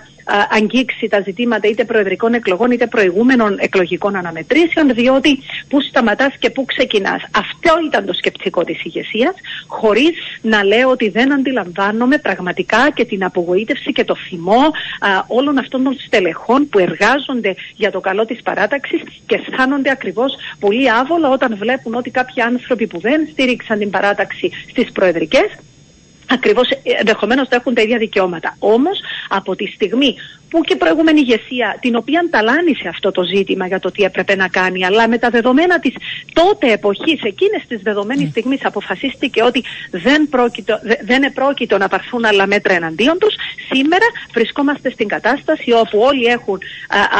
[0.50, 6.64] αγγίξει τα ζητήματα είτε προεδρικών εκλογών είτε προηγούμενων εκλογικών αναμετρήσεων, διότι πού σταματάς και πού
[6.64, 7.22] ξεκινάς.
[7.36, 9.34] Αυτό ήταν το σκεπτικό της ηγεσίας,
[9.66, 10.10] χωρίς
[10.42, 14.60] να λέω ότι δεν αντιλαμβάνομαι πραγματικά και την απογοήτευση και το θυμό
[15.00, 20.34] α, όλων αυτών των στελεχών που εργάζονται για το καλό της παράταξης και αισθάνονται ακριβώς
[20.60, 25.46] πολύ άβολα όταν βλέπουν ότι κάποιοι άνθρωποι που δεν στήριξαν την παράταξη στις προεδρικές
[26.32, 28.56] ακριβώς ε, ενδεχομένως θα έχουν τα ίδια δικαιώματα.
[28.58, 30.14] Όμως από τη στιγμή
[30.52, 34.34] που και η προηγούμενη ηγεσία την οποία ταλάνισε αυτό το ζήτημα για το τι έπρεπε
[34.36, 35.94] να κάνει αλλά με τα δεδομένα της
[36.32, 38.30] τότε εποχής, εκείνες τις δεδομένες mm.
[38.30, 43.34] στιγμής αποφασίστηκε ότι δεν, πρόκειτο, δεν επρόκειτο να πάρθουν άλλα μέτρα εναντίον τους
[43.72, 46.58] σήμερα βρισκόμαστε στην κατάσταση όπου όλοι έχουν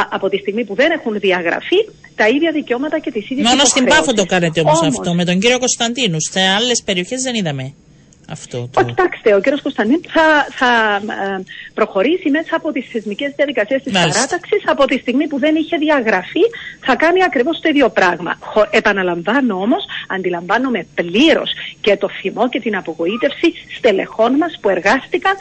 [0.09, 1.79] από τη στιγμή που δεν έχουν διαγραφεί
[2.15, 5.25] τα ίδια δικαιώματα και τις ίδιες Μόνο στην Πάφο το κάνετε όμως, όμως αυτό με
[5.25, 6.17] τον κύριο Κωνσταντίνου.
[6.31, 7.73] Σε άλλες περιοχές δεν είδαμε
[8.37, 8.83] αυτό το...
[8.83, 9.47] Κοιτάξτε, ο κ.
[9.61, 10.27] Κωνσταντίν θα,
[10.59, 11.43] θα ε,
[11.73, 14.61] προχωρήσει μέσα από τις θεσμικές διαδικασίες της παράταξης.
[14.65, 16.45] Από τη στιγμή που δεν είχε διαγραφεί,
[16.79, 18.31] θα κάνει ακριβώς το ίδιο πράγμα.
[18.69, 25.35] Επαναλαμβάνω όμως, αντιλαμβάνομαι πλήρως και το θυμό και την απογοήτευση στελεχών μας που εργάστηκαν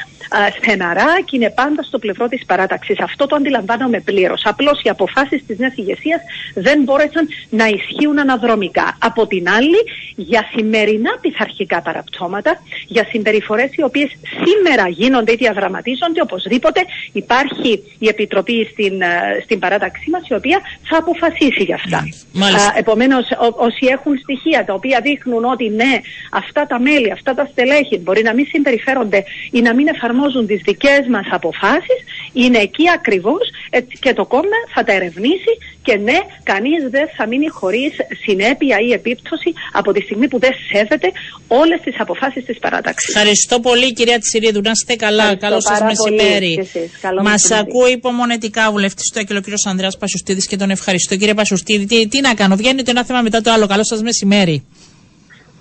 [0.58, 3.00] στεναρά και είναι πάντα στο πλευρό της παράταξης.
[3.00, 4.42] Αυτό το αντιλαμβάνομαι πλήρως.
[4.44, 6.20] Απλώς οι αποφάσεις της νέας ηγεσίας
[6.54, 8.96] δεν μπόρεσαν να ισχύουν αναδρομικά.
[8.98, 9.80] Από την άλλη,
[10.16, 14.10] για σημερινά πειθαρχικά παραπτώματα, για συμπεριφορές οι οποίες
[14.44, 16.80] σήμερα γίνονται ή διαδραματίζονται, οπωσδήποτε
[17.12, 22.08] υπάρχει η Επιτροπή στην, ε, στην παράταξή μας η οποία θα αποφασίσει για αυτά.
[22.76, 26.00] Επομένως, όσοι έχουν στοιχεία τα οποία δείχνουν ότι ναι,
[26.32, 30.60] αυτά τα μέλη, αυτά τα στελέχη μπορεί να μην συμπεριφέρονται ή να μην εφαρμόζουν τις
[30.64, 32.00] δικές μας αποφάσεις,
[32.32, 33.50] είναι εκεί ακριβώς
[34.00, 37.92] και το κόμμα θα τα ερευνήσει και ναι, κανείς δεν θα μείνει χωρίς
[38.24, 41.12] συνέπεια ή επίπτωση από τη στιγμή που δεν σέβεται
[41.48, 43.06] όλες τις αποφάσεις της παράταξη.
[43.08, 44.60] Ευχαριστώ πολύ, κυρία Τσιρίδου.
[44.64, 45.34] Να είστε καλά.
[45.36, 46.68] Καλό σας μεσημέρι.
[47.22, 51.16] Μας ακούει υπομονετικά ο βουλευτής του ΑΚΕΛ, ο κύριος Ανδρέας Πασουστίδης και τον ευχαριστώ.
[51.16, 53.66] Κύριε Πασουστίδη, τι, τι να κάνω, βγαίνει το ένα θέμα μετά το άλλο.
[53.66, 54.64] Καλό σας μεσημέρι.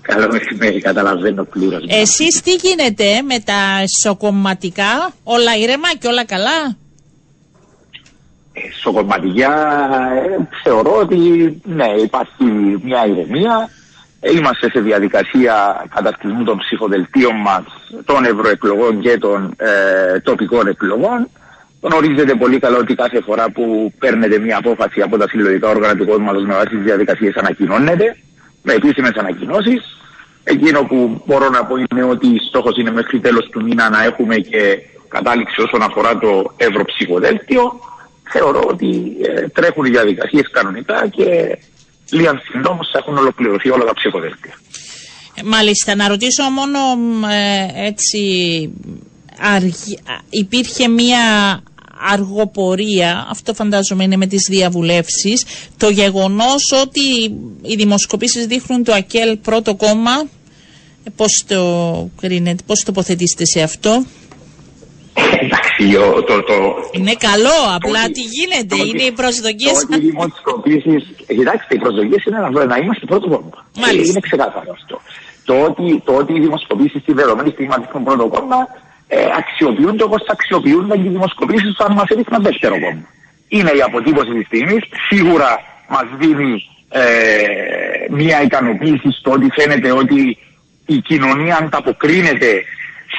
[0.01, 1.83] Καλό μεσημέρι, καταλαβαίνω πλήρως.
[1.87, 6.77] Εσείς τι γίνεται με τα ισοκομματικά, όλα ήρεμα και όλα καλά;
[8.81, 9.53] Σοκομματικά
[10.13, 11.17] ε, θεωρώ ότι
[11.63, 12.43] ναι, υπάρχει
[12.83, 13.69] μια ηρεμία.
[14.29, 17.63] Είμαστε σε διαδικασία καταστημού των ψηφοδελτίων μας
[18.05, 21.29] των ευρωεκλογών και των ε, τοπικών εκλογών.
[21.81, 26.05] Γνωρίζετε πολύ καλά ότι κάθε φορά που παίρνετε μια απόφαση από τα συλλογικά όργανα του
[26.05, 28.17] κόσμου με βάση τις διαδικασίες ανακοινώνεται
[28.61, 29.97] με επίσημες ανακοινώσεις.
[30.43, 34.35] Εκείνο που μπορώ να πω είναι ότι στόχος είναι μέχρι τέλος του μήνα να έχουμε
[34.35, 37.79] και κατάληξη όσον αφορά το ευρωψηφοδέλτιο
[38.31, 41.57] θεωρώ ότι ε, τρέχουν οι διαδικασίες κανονικά και
[42.11, 44.53] λίγαν συντόμως θα έχουν ολοκληρωθεί όλα τα ψηφοδέλτια.
[45.45, 46.79] Μάλιστα, να ρωτήσω μόνο
[47.27, 48.19] ε, έτσι,
[50.29, 51.19] υπήρχε μία
[52.11, 55.45] αργοπορία, αυτό φαντάζομαι είναι με τις διαβουλεύσεις,
[55.77, 57.01] το γεγονός ότι
[57.61, 60.11] οι δημοσκοπήσεις δείχνουν το ΑΚΕΛ πρώτο κόμμα,
[61.03, 64.05] ε, πώς το κρίνετε, πώς τοποθετήσετε σε αυτό;
[65.83, 66.55] Εντάξει, το, το,
[66.91, 69.87] είναι καλό, απλά τι γίνεται, το, είναι οι προσδοκίες.
[69.89, 70.95] οι δημοσκοπήσει.
[71.27, 73.57] Κοιτάξτε, οι προσδοκίες είναι να, να είμαστε πρώτο κόμμα.
[73.83, 74.09] Μάλιστα.
[74.09, 74.95] Είναι ξεκάθαρο αυτό.
[75.45, 78.59] Το ότι, το ότι οι δημοσκοπήσει στη δεδομένη στιγμή δείχνουν πρώτο κόμμα
[79.07, 83.05] ε, αξιοποιούνται όπως αξιοποιούνται και οι δημοσκοπήσει που αν μας έδειχναν δεύτερο κόμμα.
[83.47, 84.77] Είναι η αποτύπωση της στιγμή.
[85.09, 86.53] Σίγουρα μας δίνει
[86.89, 87.03] ε,
[88.09, 90.37] μια ικανοποίηση στο ότι φαίνεται ότι
[90.85, 92.63] η κοινωνία ανταποκρίνεται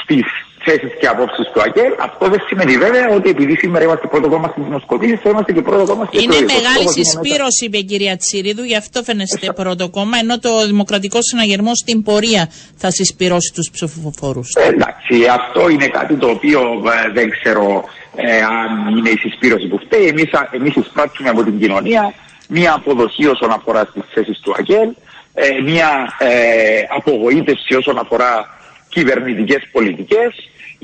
[0.02, 0.24] στις
[0.64, 1.92] θέσεις και απόψεις του ΑΚΕΛ.
[1.98, 5.62] Αυτό δεν σημαίνει βέβαια ότι επειδή σήμερα είμαστε πρώτο κόμμα στις δημοσκοπήσεις, θα είμαστε και
[5.62, 10.18] πρώτο κόμμα στις Είναι μεγάλη συσπήρωση, είπε η κυρία Τσίριδου, γι' αυτό φαίνεστε πρώτο κόμμα,
[10.18, 14.54] ενώ το Δημοκρατικός Συναγερμός στην πορεία θα συσπηρώσει τους ψηφοφόρους.
[14.54, 17.84] Ε, εντάξει, αυτό είναι κάτι το οποίο ε, δεν ξέρω
[18.16, 20.06] ε, αν είναι η συσπήρωση που φταίει.
[20.06, 22.14] Εμείς εμείς εισπράττουμε από την κοινωνία
[22.52, 24.88] μία αποδοχή όσον αφορά τις θέσεις του ΑΚΕΛ,
[25.34, 30.30] ε, μία ε, απογοήτευση όσον αφορά κυβερνητικές πολιτικές,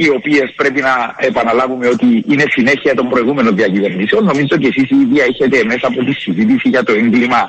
[0.03, 0.95] οι οποίες πρέπει να
[1.29, 4.25] επαναλάβουμε ότι είναι συνέχεια των προηγούμενων διακυβερνήσεων.
[4.25, 7.41] Νομίζω και εσείς η ίδια έχετε μέσα από τη συζήτηση για το έγκλημα.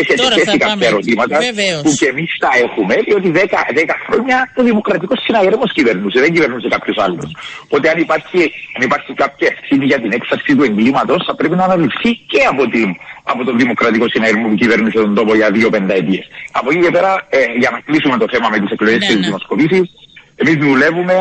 [0.00, 1.82] Έχετε θέσει κάποια ερωτήματα Βεβαίως.
[1.84, 3.38] που και εμείς τα έχουμε, διότι 10,
[3.80, 7.28] 10 χρόνια το Δημοκρατικό Συναγερμό κυβερνούσε, δεν κυβερνούσε κάποιος άλλος.
[7.64, 8.40] Οπότε αν υπάρχει,
[8.76, 12.62] αν υπάρχει κάποια ευθύνη για την έξαρση του εγκλήματος, θα πρέπει να αναλυφθεί και από,
[12.74, 12.88] την,
[13.32, 16.24] από τον Δημοκρατικό Συναγερμό που κυβέρνησε τον τόπο για δύο πενταετίες.
[16.52, 19.12] Από εκεί και πέρα, ε, για να κλείσουμε το θέμα με τις εκλογές ναι, και
[19.12, 19.26] τις ναι.
[19.26, 19.84] δημοσκοπήσεις,
[20.40, 21.16] εμείς δουλεύουμε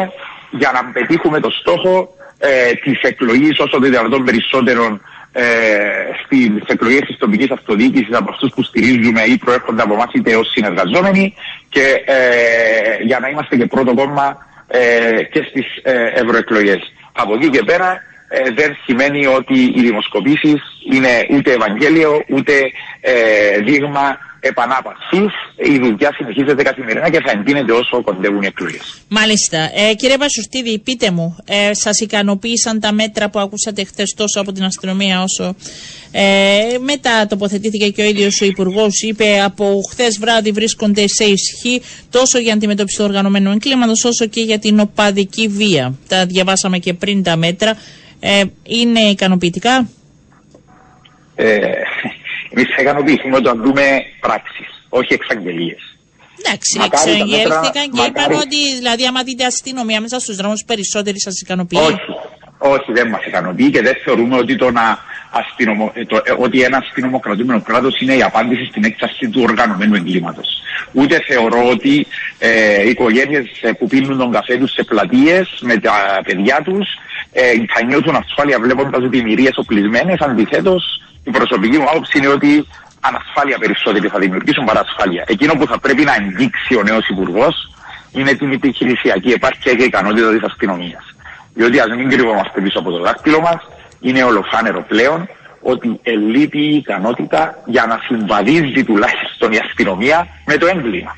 [0.51, 5.01] για να πετύχουμε το στόχο ε, της εκλογής όσο το δυνατόν περισσότερων
[5.33, 5.43] ε,
[6.25, 10.51] στις εκλογές της τοπικής αυτοδιοίκησης από αυτούς που στηρίζουμε ή προέρχονται από εμάς είτε ως
[10.51, 11.33] συνεργαζόμενοι
[11.69, 16.93] και ε, για να είμαστε και πρώτο κόμμα ε, και στις ε, ευρωεκλογές.
[17.11, 20.61] Από εκεί και πέρα ε, δεν σημαίνει ότι οι δημοσκοπήσεις
[20.91, 22.53] είναι ούτε Ευαγγέλιο ούτε
[23.01, 23.13] ε,
[23.59, 25.33] δείγμα επανάπαυσης.
[25.55, 29.01] Η δουλειά συνεχίζεται καθημερινά και θα εντείνεται όσο κοντεύουν οι εκλογές.
[29.07, 29.57] Μάλιστα.
[29.57, 34.51] Ε, κύριε Πασουστίδη, πείτε μου, ε, σας ικανοποίησαν τα μέτρα που ακούσατε χθες τόσο από
[34.51, 35.55] την αστυνομία όσο
[36.11, 39.01] ε, μετά τοποθετήθηκε και ο ίδιος ο Υπουργός.
[39.01, 44.41] Είπε από χθες βράδυ βρίσκονται σε ισχύ τόσο για αντιμετώπιση του οργανωμένου εγκλήματο όσο και
[44.41, 45.93] για την οπαδική βία.
[46.07, 47.77] Τα διαβάσαμε και πριν τα μέτρα.
[48.19, 49.87] Ε, είναι ικανοποιητικά;
[51.35, 51.59] Ε,
[52.53, 53.83] Εμείς θα ικανοποιηθούμε όταν δούμε
[54.19, 55.81] πράξεις, όχι εξαγγελίες.
[56.43, 61.79] Εντάξει, εξαγγέλθηκαν και είπαν ότι δηλαδή άμα δείτε αστυνομία μέσα στους δρόμους περισσότεροι σας ικανοποιεί.
[61.83, 62.11] Όχι,
[62.57, 64.99] όχι δεν μας ικανοποιεί και δεν θεωρούμε ότι, το να
[65.31, 70.61] αστυνομο, το, ε, ότι ένα αστυνομοκρατούμενο κράτος είναι η απάντηση στην έξαρση του οργανωμένου εγκλήματος.
[70.91, 72.07] Ούτε θεωρώ ότι
[72.39, 76.87] ε, οι οικογένειες ε, που πίνουν τον καφέ τους σε πλατείες με τα παιδιά τους
[77.31, 77.41] ε,
[77.73, 80.19] θα νιώθουν ασφάλεια βλέποντας ότι οι μυρίες οπλισμένες.
[80.19, 82.67] Αντιθέτως, η προσωπική μου άποψη είναι ότι
[82.99, 85.23] ανασφάλεια περισσότερη θα δημιουργήσουν παρά ασφάλεια.
[85.27, 87.55] Εκείνο που θα πρέπει να εγγύξει ο νέος υπουργός
[88.11, 91.03] είναι την επιχειρησιακή επάρκεια και ικανότητα της αστυνομίας.
[91.53, 93.59] Διότι ας μην κρυβόμαστε πίσω από το δάκτυλο μας,
[93.99, 95.29] είναι ολοφάνερο πλέον
[95.61, 101.15] ότι ελείπει η ικανότητα για να συμβαδίζει τουλάχιστον η αστυνομία με το έγκλημα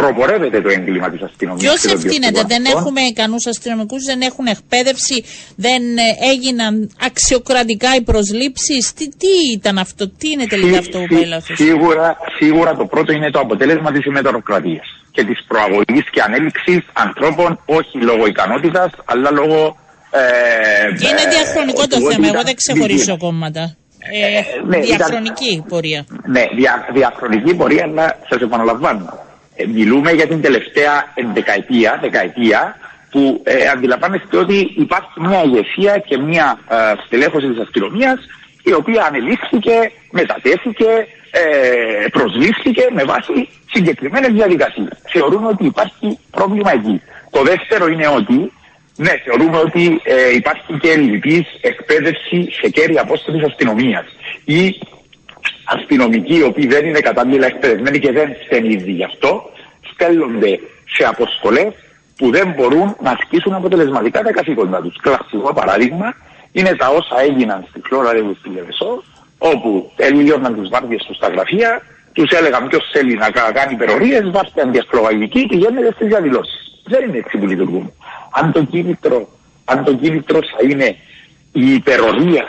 [0.00, 1.62] προπορεύεται το έγκλημα της αστυνομίας.
[1.62, 5.24] Ποιος ευθύνεται, δεν έχουμε ικανούς αστυνομικούς, δεν έχουν εκπαίδευση,
[5.56, 8.92] δεν ε, έγιναν αξιοκρατικά οι προσλήψεις.
[8.92, 11.54] Τι, τι ήταν αυτό, τι είναι τελικά αυτό που έλαβε.
[11.54, 17.60] Σίγουρα, σίγουρα το πρώτο είναι το αποτέλεσμα της ημετροκρατία και της προαγωγής και ανέλυξης ανθρώπων,
[17.64, 19.76] όχι λόγω ικανότητας, αλλά λόγω.
[20.10, 20.20] Ε,
[21.08, 22.26] είναι ε, διαχρονικό το θέμα.
[22.26, 23.76] Εγώ δεν ξεχωρίζω κόμματα.
[24.12, 26.06] Ε, ναι, διαχρονική πορεία.
[26.26, 29.27] Ναι, δια, διαχρονική πορεία, αλλά σας επαναλαμβάνω ε,
[29.66, 32.76] μιλούμε για την τελευταία δεκαετία, δεκαετία
[33.10, 38.18] που ε, αντιλαμβάνεστε ότι υπάρχει μια ηγεσία και μια ε, στελέχωση της αστυνομίας
[38.62, 44.92] η οποία ανελήφθηκε, μετατέθηκε, ε, προσλήφθηκε με βάση συγκεκριμένες διαδικασίες.
[45.12, 47.02] Θεωρούμε ότι υπάρχει πρόβλημα εκεί.
[47.30, 48.52] Το δεύτερο είναι ότι,
[48.96, 54.04] ναι, θεωρούμε ότι ε, υπάρχει και ελληπής εκπαίδευση σε κέρια απόσταση της αστυνομίας
[54.44, 54.78] ή
[55.74, 59.50] αστυνομικοί οι οποίοι δεν είναι κατάλληλα εκπαιδευμένοι και δεν φταίνει ήδη γι' αυτό,
[59.92, 60.60] στέλνονται
[60.96, 61.72] σε αποστολές
[62.16, 64.96] που δεν μπορούν να ασκήσουν αποτελεσματικά τα καθήκοντα τους.
[65.00, 66.14] Κλασικό παράδειγμα
[66.52, 69.02] είναι τα όσα έγιναν στη Φλόρα Ρεύου στη Λεβεσό,
[69.38, 74.62] όπου τελείωναν τι βάρδιες τους στα γραφεία, τους έλεγαν ποιος θέλει να κάνει υπερορίες, βάστε
[74.62, 76.82] αντιασπροβαγική και γίνεται στις διαδηλώσεις.
[76.84, 77.92] Δεν είναι έτσι που λειτουργούν.
[78.30, 79.28] Αν το κίνητρο,
[79.64, 80.96] αν το κίνητρος θα είναι
[81.52, 82.44] η υπερορία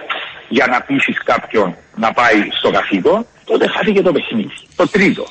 [0.49, 4.53] για να πείσει κάποιον να πάει στο καθήκον, τότε χάθηκε το παιχνίδι.
[4.75, 5.23] Το τρίτο.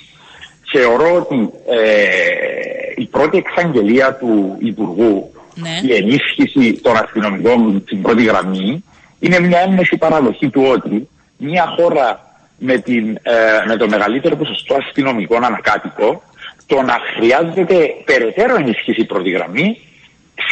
[0.72, 5.81] Θεωρώ ότι ε, η πρώτη εξαγγελία του Υπουργού, ναι.
[5.83, 8.85] η ενίσχυση των αστυνομικών στην πρώτη γραμμή,
[9.18, 12.20] είναι μια έμεση παραδοχή του ότι μια χώρα
[12.59, 13.33] με, την, ε,
[13.66, 16.22] με το μεγαλύτερο ποσοστό αστυνομικών ανακάτοικο,
[16.66, 19.78] το να χρειάζεται περαιτέρω ενίσχυση πρώτη γραμμή,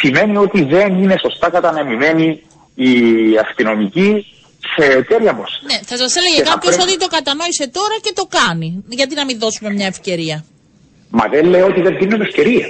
[0.00, 2.40] σημαίνει ότι δεν είναι σωστά κατανεμημένοι
[2.74, 2.92] οι
[3.44, 4.26] αστυνομικοί
[4.74, 5.32] σε τέτοια
[5.70, 6.90] Ναι, θα σας έλεγε κάποιος πρέπει...
[6.90, 8.84] ότι το κατανόησε τώρα και το κάνει.
[8.88, 10.44] Γιατί να μην δώσουμε μια ευκαιρία;
[11.10, 12.66] Μα δεν λέω ότι δεν δίνουμε ευκαιρία.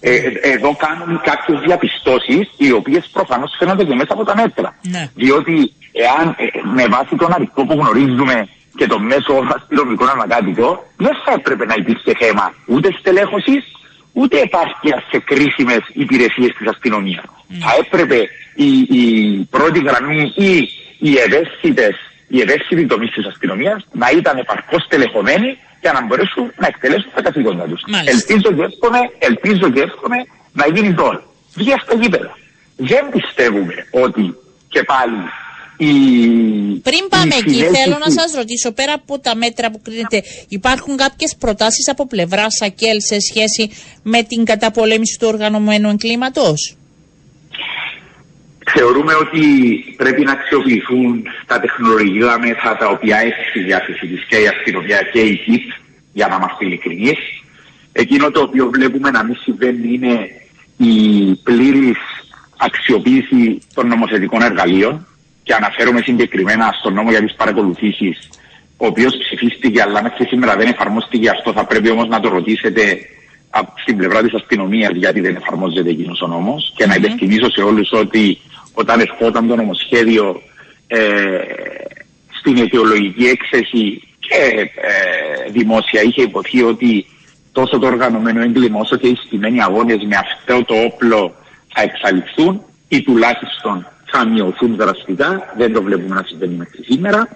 [0.00, 4.76] Ε, ε εδώ κάνουν κάποιες διαπιστώσεις οι οποίες προφανώς φαίνονται και μέσα από τα μέτρα.
[4.82, 5.10] Ναι.
[5.14, 11.14] Διότι εάν ε, με βάση τον αριθμό που γνωρίζουμε και το μέσο αστυνομικό ανακάτοικο, δεν
[11.24, 13.64] θα έπρεπε να υπήρχε θέμα ούτε στελέχωσης
[14.12, 17.24] ούτε επάρκεια σε κρίσιμε υπηρεσίες της αστυνομίας.
[17.46, 17.58] Ναι.
[17.58, 19.04] Θα έπρεπε η, η
[19.50, 20.68] πρώτη γραμμή ή
[21.00, 21.96] οι ευαίσθητες,
[22.28, 27.22] οι ευαίσθητοι τομείς της αστυνομίας να ήταν επαρκώς τελεχωμένοι για να μπορέσουν να εκτελέσουν τα
[27.22, 27.82] καθήκοντα τους.
[28.04, 30.16] Ελπίζω και εύχομαι, ελπίζω και εύχομαι
[30.52, 31.22] να γίνει τώρα.
[31.54, 32.38] Βγει στα γήπεδα.
[32.76, 34.34] Δεν πιστεύουμε ότι
[34.68, 35.22] και πάλι
[35.82, 35.92] η,
[36.82, 41.36] Πριν πάμε εκεί, θέλω να σας ρωτήσω, πέρα από τα μέτρα που κρίνετε, υπάρχουν κάποιες
[41.38, 43.70] προτάσεις από πλευρά ΑΚΕΛ σε σχέση
[44.02, 46.76] με την καταπολέμηση του οργανωμένου εγκλήματος;
[48.74, 49.44] Θεωρούμε ότι
[49.96, 55.02] πρέπει να αξιοποιηθούν τα τεχνολογικά μέσα τα οποία έχει στη διάθεση της και η αστυνομία
[55.12, 55.70] και η ΚΙΠ,
[56.12, 57.18] για να είμαστε ειλικρινείς.
[57.92, 60.28] Εκείνο το οποίο βλέπουμε να μην συμβαίνει είναι
[60.76, 60.94] η
[61.42, 61.98] πλήρης
[62.56, 65.06] αξιοποίηση των νομοθετικών εργαλείων
[65.42, 68.28] και αναφέρομαι συγκεκριμένα στον νόμο για τις παρακολουθήσεις,
[68.76, 71.30] ο οποίος ψηφίστηκε αλλά μέχρι σήμερα δεν εφαρμόστηκε.
[71.30, 72.98] Αυτό θα πρέπει όμως να το ρωτήσετε
[73.82, 76.72] στην πλευρά της αστυνομίας γιατί δεν εφαρμόζεται εκείνος ο νόμος.
[76.76, 78.38] Και να υπενθυμίσω σε όλους ότι
[78.74, 80.42] όταν ερχόταν το νομοσχέδιο
[80.86, 80.98] ε,
[82.40, 87.06] στην αιτιολογική έκθεση και ε, δημόσια είχε υποθεί ότι
[87.52, 91.34] τόσο το οργανωμένο έγκλημα όσο και οι στημένοι αγώνες με αυτό το όπλο
[91.74, 95.54] θα εξαλειφθούν ή τουλάχιστον θα μειωθούν δραστικά.
[95.56, 97.28] Δεν το βλέπουμε να συμβαίνει μέχρι σήμερα.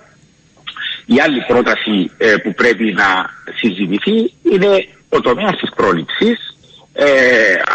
[1.07, 6.57] Η άλλη πρόταση ε, που πρέπει να συζητηθεί είναι ο τομέας της πρόληψης.
[6.93, 7.07] Ε,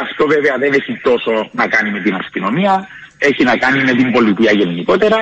[0.02, 2.88] αυτό βέβαια δεν έχει τόσο να κάνει με την αστυνομία,
[3.20, 5.18] έχει να κάνει με την πολιτεία γενικότερα.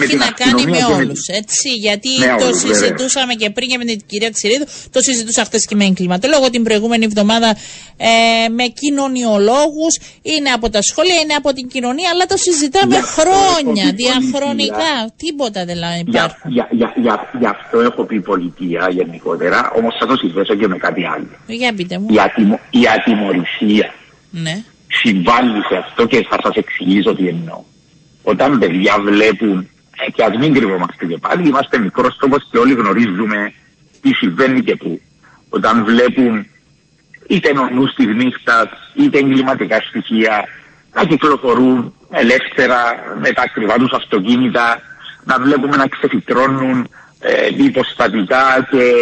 [0.00, 1.68] Έχει να κάνει με όλους, έτσι.
[1.68, 5.84] Γιατί το συζητούσαμε και πριν και με την κυρία Ξηρίδου, το συζητούσα χθες και με
[5.84, 7.56] εγκληματολόγο την προηγούμενη εβδομάδα
[7.96, 9.94] ε, με κοινωνιολόγους.
[10.22, 14.92] Είναι από τα σχόλια, είναι από την κοινωνία, αλλά το συζητάμε χρόνια, διαχρονικά.
[15.16, 16.36] Τίποτα δεν λέει υπάρχει.
[16.48, 20.76] Για, για, για, για, αυτό έχω πει πολιτεία γενικότερα, όμως θα το συνδέσω και με
[20.76, 21.28] κάτι άλλο.
[21.46, 22.06] Για πείτε μου.
[22.10, 23.94] Η, ατιμο, η ατιμορρησία.
[24.30, 24.62] Ναι
[24.92, 27.62] συμβάλλει σε αυτό και θα σας εξηγήσω τι εννοώ.
[28.22, 29.68] Όταν παιδιά βλέπουν,
[30.06, 33.52] ε, και ας μην κρυβόμαστε και πάλι, είμαστε μικρός τρόπος και όλοι γνωρίζουμε
[34.00, 35.00] τι συμβαίνει και πού.
[35.48, 36.46] Όταν βλέπουν
[37.28, 40.44] είτε νονούς της νύχτας, είτε εγκληματικά στοιχεία,
[40.94, 42.78] να κυκλοφορούν ελεύθερα
[43.20, 44.80] με τα ακριβά τους αυτοκίνητα,
[45.24, 46.88] να βλέπουμε να ξεφυτρώνουν
[47.20, 48.92] ε, υποστατικά και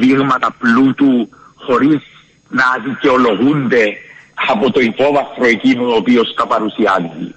[0.00, 2.02] δείγματα πλούτου χωρίς
[2.48, 3.96] να δικαιολογούνται
[4.48, 7.34] από το υπόβαθρο εκείνο ο οποίος τα παρουσιάζει.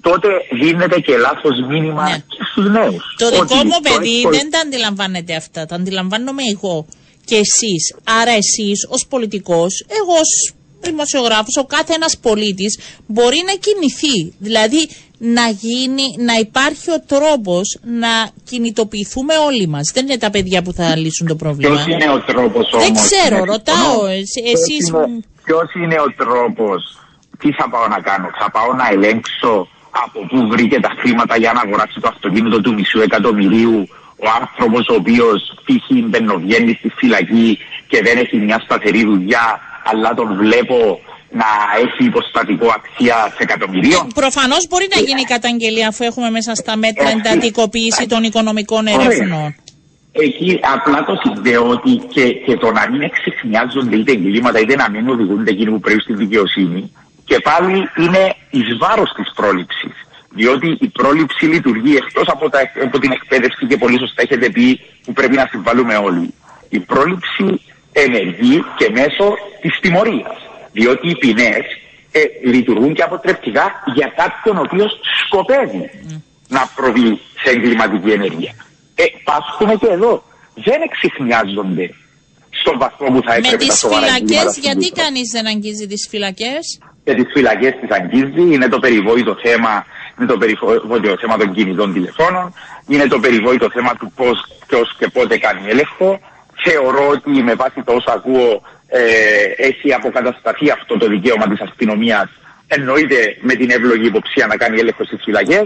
[0.00, 0.28] Τότε
[0.60, 2.16] δίνεται και λάθος μήνυμα ναι.
[2.16, 3.14] και στους νέους.
[3.18, 5.66] Το δικό μου παιδί δεν τα αντιλαμβάνεται αυτά.
[5.66, 6.86] Τα αντιλαμβάνομαι εγώ
[7.24, 7.94] και εσείς.
[8.04, 14.34] Άρα εσείς ως πολιτικός, εγώ ως δημοσιογράφος, ο κάθε ένας πολίτης μπορεί να κινηθεί.
[14.38, 14.88] Δηλαδή
[15.22, 19.90] να γίνει, να υπάρχει ο τρόπος να κινητοποιηθούμε όλοι μας.
[19.94, 21.74] Δεν είναι τα παιδιά που θα λύσουν το πρόβλημα.
[21.74, 22.84] Ποιος είναι ο τρόπος όμως.
[22.84, 24.06] Δεν ξέρω, ρωτάω.
[24.54, 24.84] Εσείς...
[25.44, 26.98] Ποιος είναι ο τρόπος,
[27.38, 29.68] τι θα πάω να κάνω, θα πάω να ελέγξω
[30.04, 33.88] από πού βρήκε τα χρήματα για να αγοράσει το αυτοκίνητο του μισού εκατομμυρίου
[34.24, 35.86] ο άνθρωπος ο οποίος π.χ.
[36.08, 41.50] μπαινοβγαίνει στη φυλακή και δεν έχει μια σταθερή δουλειά, αλλά τον βλέπω να
[41.84, 44.06] έχει υποστατικό αξία σε εκατομμυρίων.
[44.06, 48.86] Ε, Προφανώς μπορεί να γίνει καταγγελία αφού έχουμε μέσα στα μέτρα ε, εντατικοποίηση των οικονομικών
[48.86, 49.54] ερευνών.
[50.12, 54.90] Εκεί απλά το συνδέω ότι και, και το να μην εξεχνιάζονται είτε εγκλήματα είτε να
[54.90, 56.92] μην οδηγούνται εκείνοι που πρέπει στη δικαιοσύνη
[57.24, 59.94] και πάλι είναι εις βάρος της πρόληψης.
[60.30, 62.50] Διότι η πρόληψη λειτουργεί εκτός από,
[62.84, 66.34] από την εκπαίδευση και πολύ σωστά έχετε πει που πρέπει να συμβάλλουμε όλοι.
[66.68, 67.60] Η πρόληψη
[67.92, 70.49] ενεργεί και μέσω της τιμωρίας.
[70.72, 71.64] Διότι οι ποινές
[72.12, 76.20] ε, λειτουργούν και αποτρεπτικά για κάποιον ο οποίος σκοπεύει mm.
[76.48, 78.54] να προβεί σε εγκληματική ενέργεια.
[78.94, 80.22] Ε, πάσχουμε και εδώ.
[80.54, 81.94] Δεν εξηχνιάζονται
[82.50, 87.14] στον βαθμό που θα έπρεπε Με τις φυλακές, γιατί κανείς δεν αγγίζει τις φυλακές; Και
[87.14, 88.42] τις φυλακές τις αγγίζει.
[88.54, 89.86] Είναι το περιβόητο θέμα,
[90.18, 92.54] είναι το περιβόητο θέμα των κινητών τηλεφώνων.
[92.88, 96.20] Είναι το περιβόητο θέμα του πώς, ποιος και πότε κάνει έλεγχο.
[96.64, 99.02] Θεωρώ ότι με βάση το όσο ακούω ε,
[99.56, 102.28] έχει αποκατασταθεί αυτό το δικαίωμα της αστυνομίας.
[102.66, 105.64] Εννοείται με την εύλογη υποψία να κάνει έλεγχο στις φυλακές.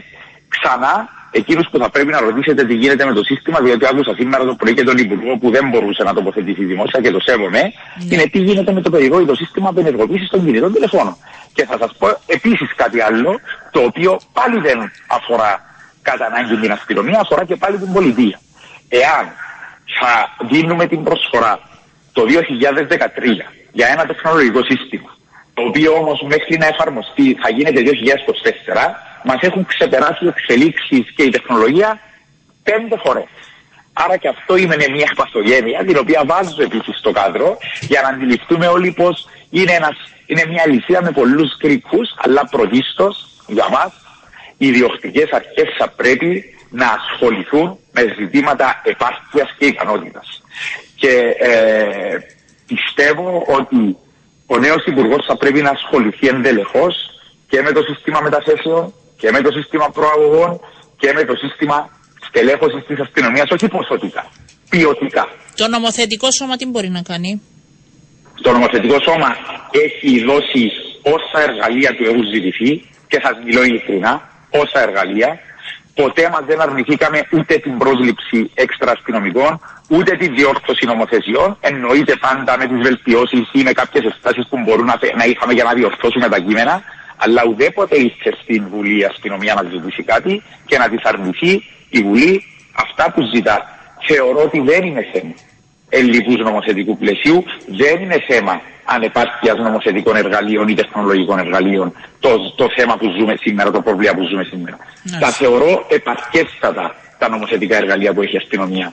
[0.49, 4.45] Ξανά εκείνου που θα πρέπει να ρωτήσετε τι γίνεται με το σύστημα, διότι άκουσα σήμερα
[4.45, 8.15] το πρωί και τον Υπουργό που δεν μπορούσε να τοποθετηθεί δημόσια και το σέβομαι, ναι.
[8.15, 11.17] είναι τι γίνεται με το περιβόητο σύστημα απενεργοποίησης των κινητών τηλεφώνων.
[11.53, 15.61] Και θα σας πω επίσης κάτι άλλο, το οποίο πάλι δεν αφορά
[16.03, 18.41] κατά ανάγκη την αστυνομία, αφορά και πάλι την πολιτεία.
[18.89, 19.25] Εάν
[20.01, 20.13] θα
[20.49, 21.61] δίνουμε την προσφορά
[22.17, 22.27] το 2013
[23.73, 25.11] για ένα τεχνολογικό σύστημα,
[25.55, 27.87] το οποίο όμως μέχρι να εφαρμοστεί θα γίνεται 2024,
[29.25, 32.01] μας έχουν ξεπεράσει οι εξελίξεις και η τεχνολογία
[32.63, 33.29] πέντε φορές.
[33.93, 38.67] Άρα και αυτό είναι μια παθογένεια την οποία βάζω επίσης στο κάδρο για να αντιληφθούμε
[38.67, 39.97] όλοι πως είναι, ένας,
[40.27, 43.93] είναι μια λυσία με πολλούς κρίκους αλλά πρωτίστως για μας
[44.57, 50.43] οι διοκτικές αρχές θα πρέπει να ασχοληθούν με ζητήματα επάρκειας και ικανότητας.
[51.05, 51.17] Και
[51.51, 52.17] ε,
[52.67, 53.97] πιστεύω ότι
[54.47, 56.95] ο νέος Υπουργός θα πρέπει να ασχοληθεί εντελεχώς
[57.49, 60.61] και με το σύστημα μεταθέσεων και με το σύστημα προαγωγών
[60.97, 61.79] και με το σύστημα
[62.29, 64.25] στελέχωσης της αστυνομίας, όχι ποσοτικά,
[64.71, 65.25] ποιοτικά.
[65.57, 67.43] Το νομοθετικό σώμα τι μπορεί να κάνει;
[68.43, 69.31] Το νομοθετικό σώμα
[69.85, 70.63] έχει δώσει
[71.15, 72.71] όσα εργαλεία του έχουν ζητηθεί
[73.11, 74.13] και θα μιλώ ειλικρινά,
[74.51, 75.31] όσα εργαλεία.
[75.95, 81.57] Ποτέ μας δεν αρνηθήκαμε ούτε την πρόσληψη έξτρα αστυνομικών, ούτε τη διόρθωση νομοθεσιών.
[81.61, 85.65] Εννοείται πάντα με τις βελτιώσεις ή με κάποιες εστάσει που μπορούν να, να είχαμε για
[85.65, 86.83] να διορθώσουμε τα κείμενα
[87.17, 92.01] αλλά ουδέποτε ήρθε στην Βουλή η αστυνομία να ζητήσει κάτι και να τη αρνηθεί η
[92.03, 93.79] Βουλή αυτά που ζητά.
[94.07, 95.35] Θεωρώ ότι δεν είναι θέμα
[95.99, 102.97] ελληνικού νομοθετικού πλαισίου, δεν είναι θέμα ανεπάρκειας νομοθετικών εργαλείων ή τεχνολογικών εργαλείων το, το θέμα
[102.97, 104.77] που ζούμε σήμερα, το πρόβλημα που ζούμε σήμερα.
[105.21, 108.93] Τα θεωρώ επαρκέστατα τα τα νομοθετικά εργαλεία που έχει η αστυνομία.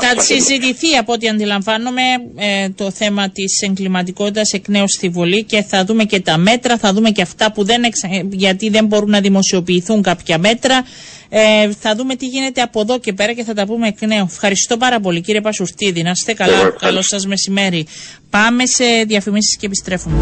[0.00, 2.02] Θα συζητηθεί από ό,τι αντιλαμβάνομαι
[2.36, 6.78] ε, το θέμα της εγκληματικότητας εκ νέου στη Βουλή και θα δούμε και τα μέτρα,
[6.78, 8.08] θα δούμε και αυτά που δεν εξα...
[8.30, 10.84] γιατί δεν μπορούν να δημοσιοποιηθούν κάποια μέτρα.
[11.28, 14.26] Ε, θα δούμε τι γίνεται από εδώ και πέρα και θα τα πούμε εκ νέου.
[14.30, 16.02] Ευχαριστώ πάρα πολύ κύριε Πασουρτίδη.
[16.02, 16.70] Να είστε καλά.
[16.78, 17.86] Καλό σας μεσημέρι.
[18.30, 20.16] Πάμε σε διαφημίσεις και επιστρέφουμε.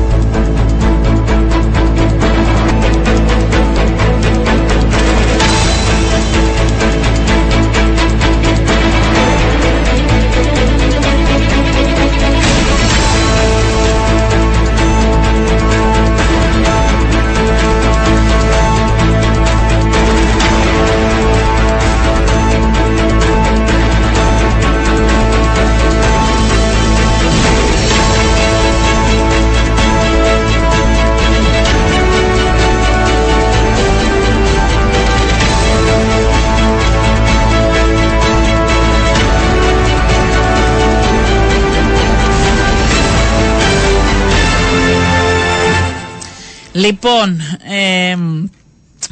[46.85, 48.17] Λοιπόν, ε,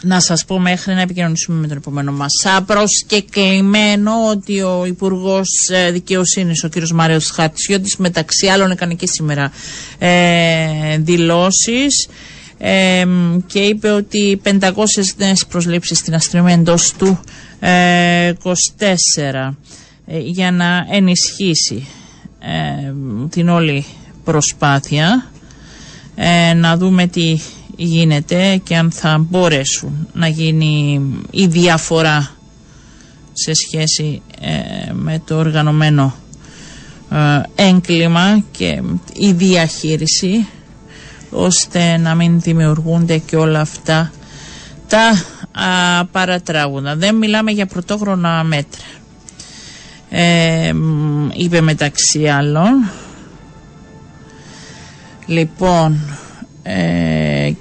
[0.03, 2.33] να σας πω μέχρι να επικοινωνήσουμε με τον επόμενο μας.
[2.67, 9.53] Προσκεκλημένο ότι ο Υπουργός ε, Δικαιοσύνης, ο κύριος Μάριος Χατσιώτης, μεταξύ άλλων έκανε και σήμερα
[9.99, 12.09] ε, δηλώσεις
[12.59, 13.05] ε,
[13.47, 14.71] και είπε ότι 500
[15.17, 17.21] νέες προσλήψεις στην αστυνομία εντός του
[17.61, 17.67] 24
[20.07, 21.87] ε, για να ενισχύσει
[23.31, 23.85] την όλη
[24.25, 25.27] προσπάθεια.
[26.57, 27.39] Να δούμε τι
[27.85, 32.31] γίνεται και αν θα μπορέσουν να γίνει η διαφορά
[33.33, 36.15] σε σχέση ε, με το οργανωμένο
[37.11, 40.47] ε, έγκλημα και η διαχείριση
[41.31, 44.13] ώστε να μην δημιουργούνται και όλα αυτά
[44.89, 45.25] τα
[45.63, 46.97] α, παρατράγουδα.
[46.97, 48.85] Δεν μιλάμε για πρωτόχρονα μέτρα.
[50.11, 50.73] Ε,
[51.33, 52.91] είπε μεταξύ άλλων
[55.27, 56.01] λοιπόν
[56.63, 57.12] ε,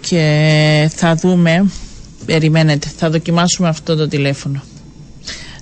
[0.01, 1.65] και θα δούμε
[2.25, 4.63] περιμένετε θα δοκιμάσουμε αυτό το τηλέφωνο.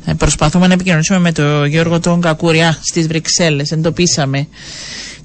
[0.05, 4.47] Ε, προσπαθούμε να επικοινωνήσουμε με τον Γιώργο τον Κακουριά στις Βρυξέλλες εντοπίσαμε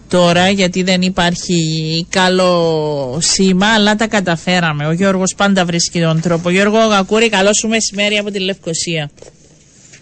[0.09, 1.57] τώρα γιατί δεν υπάρχει
[2.09, 4.87] καλό σήμα αλλά τα καταφέραμε.
[4.87, 6.51] Ο Γιώργος πάντα βρίσκει τον τρόπο.
[6.51, 9.11] Γιώργο Κακούρη καλό σου μεσημέρι από τη Λευκοσία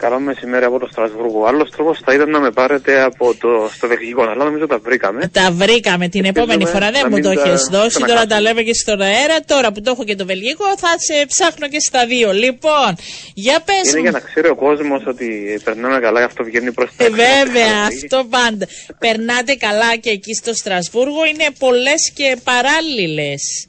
[0.05, 1.45] Καλό μεσημέρι από το Στρασβούργο.
[1.45, 5.31] Άλλος τρόπος θα ήταν να με πάρετε από το, στο Βελγικό, αλλά νομίζω τα βρήκαμε.
[5.33, 7.99] Τα βρήκαμε την επόμενη φορά, δεν μου το έχεις δώσει.
[8.07, 9.41] Τώρα τα λέμε και στον αέρα.
[9.47, 12.33] Τώρα που το έχω και το Βελγικό, θα σε ψάχνω και στα δύο.
[12.33, 12.97] Λοιπόν,
[13.35, 13.91] για πες.
[13.91, 17.09] Είναι για να ξέρει ο κόσμος ότι περνάμε καλά, γι' αυτό βγαίνει προς τα ε,
[17.09, 18.67] Βέβαια, αυτό πάντα.
[18.99, 21.25] Περνάτε καλά και εκεί στο Στρασβούργο.
[21.33, 23.67] Είναι πολλές και παράλληλες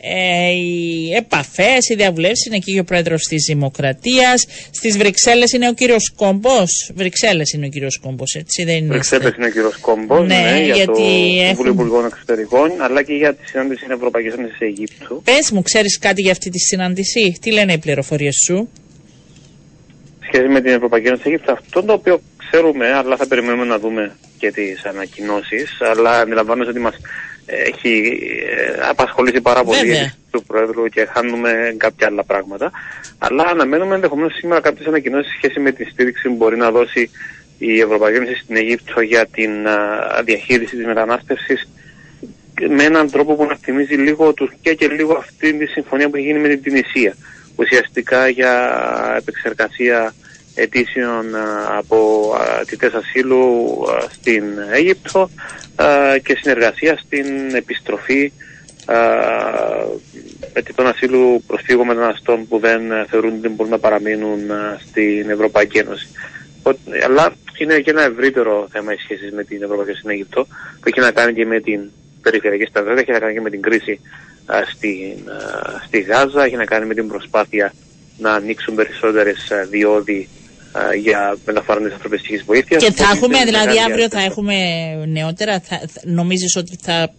[0.00, 4.46] ε, οι επαφές, οι διαβουλεύσεις είναι εκεί ο πρόεδρος της Δημοκρατίας.
[4.70, 6.62] Στις Βρυξέλλες είναι ο κύριος Κόμπο.
[6.94, 8.88] Βρυξέλλες είναι ο κύριος Κόμπο, έτσι δεν είναι.
[8.88, 13.12] Βρυξέλλες είναι ο κύριος Κόμπο, ναι, ναι, για γιατί το Συμβούλιο Υπουργών Εξωτερικών, αλλά και
[13.12, 15.22] για τη συνάντηση στην Ευρωπαϊκή Ένωση Αιγύπτου.
[15.24, 18.68] Πες μου, ξέρεις κάτι για αυτή τη συνάντηση, τι λένε οι πληροφορίες σου;
[20.26, 24.16] Σχέση με την Ευρωπαϊκή Ένωση Αιγύπτου, αυτό το οποίο ξέρουμε, αλλά θα περιμένουμε να δούμε
[24.38, 25.80] και τις ανακοινώσεις.
[25.80, 26.94] Αλλά αντιλαμβάνομαι ότι μας
[27.46, 28.18] έχει
[28.56, 32.70] ε, απασχολήσει πάρα πολύ του Πρόεδρου και χάνουμε κάποια άλλα πράγματα.
[33.18, 37.10] Αλλά αναμένουμε ενδεχομένως σήμερα κάποιες ανακοινώσεις σχέση με τη στήριξη που μπορεί να δώσει
[37.58, 39.50] η Ευρωπαϊκή Ένωση στην Αιγύπτο για την
[40.24, 41.68] διαχείριση της μετανάστευσης
[42.68, 46.16] με έναν τρόπο που να θυμίζει λίγο του και, και λίγο αυτή τη συμφωνία που
[46.16, 47.14] έχει γίνει με την Τινησία.
[47.56, 48.52] Ουσιαστικά για
[49.16, 50.14] επεξεργασία
[50.58, 51.26] αιτήσεων
[51.78, 52.30] από
[52.60, 53.76] αιτητές ασύλου
[54.10, 55.30] στην Αίγυπτο
[56.22, 58.32] και συνεργασία στην επιστροφή
[60.52, 62.80] αιτητών ασύλου προσφύγων μεταναστών που δεν
[63.10, 64.40] θεωρούν ότι μπορούν να παραμείνουν
[64.88, 66.08] στην Ευρωπαϊκή Ένωση.
[67.04, 70.46] Αλλά είναι και ένα ευρύτερο θέμα οι σχέσεις με την Ευρωπαϊκή Ένωση στην Αίγυπτο
[70.80, 71.80] που έχει να κάνει και με την
[72.22, 74.00] περιφερειακή σταθερότητα, έχει να κάνει και με την κρίση
[75.86, 77.72] στη Γάζα, έχει να κάνει με την προσπάθεια
[78.18, 80.28] να ανοίξουν περισσότερες διόδοι
[81.02, 82.84] για μεταφορά τη ανθρωπιστικής βοήθειας.
[82.84, 84.54] Και θα έχουμε, δηλαδή αύριο θα έχουμε
[85.06, 87.10] νεότερα, θα, νομίζεις ότι θα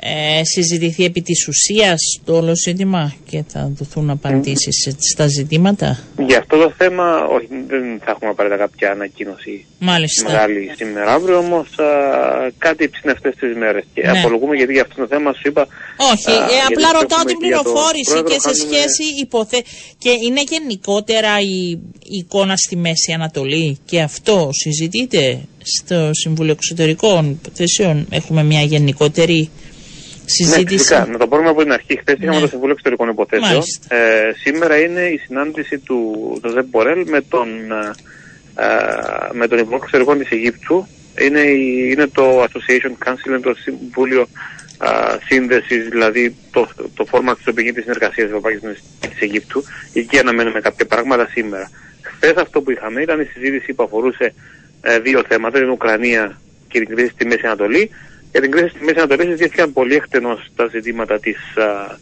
[0.00, 6.38] ε, συζητηθεί επί της ουσίας το όλο ζήτημα και θα δοθούν απαντήσεις στα ζητήματα; Για
[6.38, 10.30] αυτό το θέμα όχι, δεν θα έχουμε απαραίτητα κάποια ανακοίνωση Μάλιστα.
[10.30, 11.68] μεγάλη σήμερα αύριο όμως
[12.58, 14.18] κάτι ψήνει αυτές τις μέρες και ναι.
[14.18, 15.66] απολογούμε γιατί για αυτό το θέμα σου είπα
[16.12, 19.62] όχι, α, ε, απλά ρωτάω την πληροφόρηση και σε σχέση υποθε...
[19.98, 21.70] και είναι γενικότερα η,
[22.04, 29.50] η εικόνα στη Μέση Ανατολή και αυτό συζητείτε στο Συμβούλιο Εξωτερικών Υποθέσεων έχουμε μια γενικότερη
[30.28, 30.64] συζήτηση.
[30.64, 31.06] Ναι, φυσικά.
[31.12, 31.98] Να το πούμε από την αρχή.
[31.98, 32.40] Χθες είχαμε Ναι.
[32.40, 33.50] το Συμβούλιο Εξωτερικών Υποθέσεων.
[33.50, 33.94] Μάλιστα.
[33.96, 35.98] Ε, σήμερα είναι η συνάντηση του
[36.44, 37.90] Ζωζέ Μπορέλ με τον, ε,
[38.64, 38.66] ε,
[39.32, 40.86] με τον Υπουργό Εξωτερικών της Αιγύπτου.
[41.20, 44.28] Είναι, η- είναι το Association Council, είναι το Συμβούλιο
[44.78, 44.88] α,
[45.26, 49.20] Σύνδεσης, δηλαδή το, το φόρμα της οποίο γίνεται η συνεργασία της Ευρωπαϊκής Ένωσης και της
[49.20, 49.64] Αιγύπτου.
[49.92, 51.70] Εκεί αναμένουμε κάποια πράγματα σήμερα.
[52.02, 54.34] Χθες αυτό που είχαμε ήταν η συζήτηση που αφορούσε
[54.80, 57.90] ε, δύο θέματα, την Ουκρανία και την κρίση στη Μέση Ανατολή.
[58.32, 61.98] Για την κρίση στη Μέση Ανατολή συζητήθηκαν πολύ εκτενώς τα ζητήματα της α,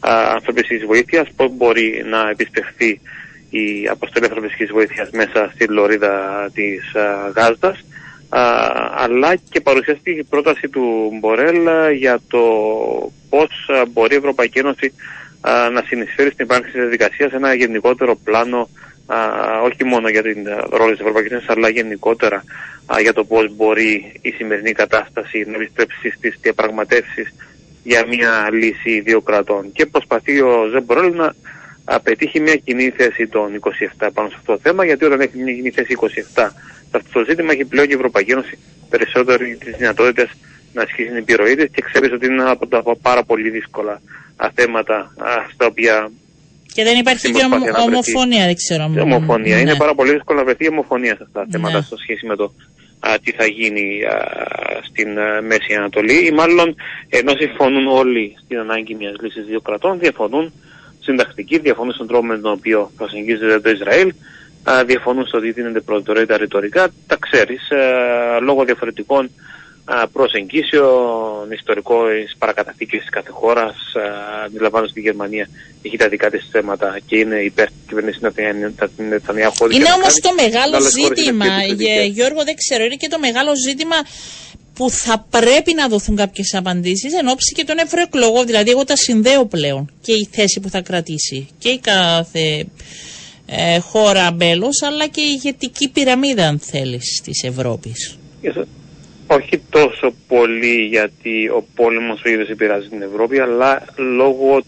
[0.00, 3.00] α, ανθρωπιστικής βοήθειας, πώς μπορεί να επιστεχθεί
[3.50, 7.84] η αποστολή ανθρωπιστικής βοήθειας μέσα στη λωρίδα της α, Γάζας,
[8.28, 8.42] α,
[8.94, 12.40] αλλά και παρουσιάστηκε η πρόταση του Μπορέλ α, για το
[13.28, 14.92] πώς α, μπορεί η Ευρωπαϊκή Ένωση
[15.40, 18.68] α, να συνεισφέρει στην ύπαρξη της διαδικασίας σε ένα γενικότερο πλάνο α,
[19.62, 22.44] όχι μόνο για την α, ρόλο της Ευρωπαϊκής Ένωσης αλλά γενικότερα
[22.86, 27.34] α, για το πώς μπορεί η σημερινή κατάσταση να επιστρέψει στις διαπραγματεύσεις
[27.82, 29.72] για μια λύση δύο κρατών.
[29.72, 31.34] Και προσπαθεί ο Ζεμπορέλ να
[31.84, 33.60] α, πετύχει μια κοινή θέση των
[33.98, 35.96] 27 πάνω σε αυτό το θέμα, γιατί όταν έχει μια κοινή θέση
[36.36, 36.50] 27
[36.90, 38.58] σε αυτό το ζήτημα έχει πλέον και η Ευρωπαϊκή Ένωση
[38.88, 40.28] περισσότερο τις δυνατότητες
[40.72, 44.00] να ασκήσει την επιρροή της και ξέρεις ότι είναι ένα από τα πάρα πολύ δύσκολα
[44.36, 46.10] α, θέματα α, στα οποία
[46.80, 48.10] Και δεν υπάρχει Στην και ομο- προσπάθεια να βρεθεί.
[48.12, 48.84] ομοφωνία, δεν ξέρω.
[48.96, 49.54] η ομοφωνία.
[49.54, 49.60] Ναι.
[49.60, 51.84] Είναι πάρα πολύ δύσκολο να βρεθεί ομοφωνία σε αυτά τα θέματα Ναι.
[51.84, 52.46] σε σχέση με το
[53.08, 54.16] α, τι θα γίνει α,
[54.90, 56.68] στην α, Μέση Ανατολή ή μάλλον
[57.08, 60.52] ενώ συμφωνούν όλοι στην ανάγκη μιας λύσης δύο κρατών, διαφωνούν
[61.00, 64.08] συντακτικοί, διαφωνούν στον τρόπο με τον οποίο προσεγγίζεται το Ισραήλ,
[64.70, 69.30] α, διαφωνούν στο ότι δίνεται προτεραιότητα ρητορικά, τα ξέρεις, α, λόγω διαφορετικών α,
[70.12, 71.96] προσεγγίσεων, ιστορικό
[72.38, 74.02] παρακαταθήκες της κάθε χώρας, α,
[74.44, 75.48] αντιλαμβάνονται ότι η Γερμανία
[75.82, 78.20] έχει τα δικά της θέματα και είναι υπέρ της κυβέρνησης
[78.96, 79.70] Νετανιάχου.
[79.70, 82.14] Είναι όμως το μεγάλο Άλλες χώρες είναι ζήτημα, πιο Γε- επιθετικές.
[82.14, 83.96] Γιώργο, δεν ξέρω, είναι και το μεγάλο ζήτημα
[84.74, 88.46] που θα πρέπει να δοθούν κάποιες απαντήσεις εν ώψη και των ευρωεκλογών.
[88.46, 92.66] Δηλαδή, εγώ τα συνδέω πλέον και η θέση που θα κρατήσει και η κάθε
[93.46, 98.18] ε, χώρα μέλος, αλλά και η ηγετική πυραμίδα, αν θέλεις, της Ευρώπης.
[99.32, 104.62] Όχι τόσο πολύ γιατί ο πόλεμος ο ίδιος επηρεάζει την Ευρώπη, αλλά λόγω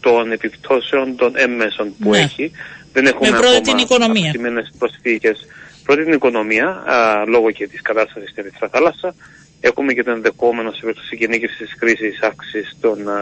[0.00, 2.18] των επιπτώσεων των έμμεσων που Ναι.
[2.18, 2.50] έχει.
[2.92, 4.24] Δεν έχουμε Με πρώτη ακόμα την οικονομία.
[4.26, 5.46] αυξημένες προσφύγες.
[5.84, 9.14] Πρώτη την οικονομία, α, λόγω και της κατάστασης στην Ερυθρά Θάλασσας.
[9.60, 13.14] Έχουμε και το ενδεχόμενο σε περίπτωση γενίκευσης της κρίσης αύξησης των α,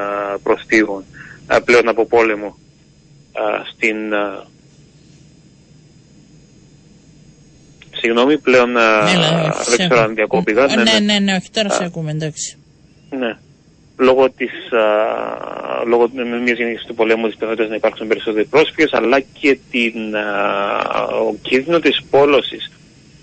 [0.42, 1.04] προσφύγων
[1.46, 2.56] α, πλέον από πόλεμο
[3.32, 3.42] α,
[3.74, 4.14] στην...
[4.14, 4.44] α,
[8.00, 10.66] Συγγνώμη, πλέον α, Ναι, δεν ξέρω αν διακόπηγα.
[10.66, 11.76] Ναι, ναι, ναι, όχι, τώρα Α.
[11.76, 12.56] σε ακούμε, εντάξει.
[13.18, 13.36] Ναι.
[13.98, 14.84] Λόγω της, α,
[15.86, 16.10] λόγω
[16.44, 20.22] μιας γενικής του πολέμου της πιθανότητας να υπάρξουν περισσότεροι πρόσφυγες, αλλά και την, α,
[21.28, 22.72] ο κίνδυνο της πόλωσης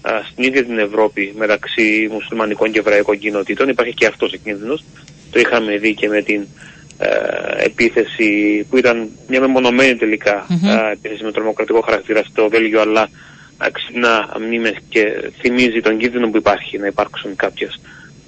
[0.01, 3.69] α, στην ίδια την Ευρώπη μεταξύ μουσουλμανικών και εβραϊκών κοινοτήτων.
[3.69, 4.83] Υπάρχει και αυτός ο κίνδυνος.
[5.31, 6.45] Το είχαμε δει και με την
[6.97, 10.69] ε, επίθεση που ήταν μια μεμονωμένη τελικά Μμμ.
[10.69, 13.09] α, επίθεση με τρομοκρατικό χαρακτήρα στο Βέλγιο, αλλά α,
[13.71, 17.79] ξυπνά μνήμες και θυμίζει τον κίνδυνο που υπάρχει να υπάρξουν κάποιες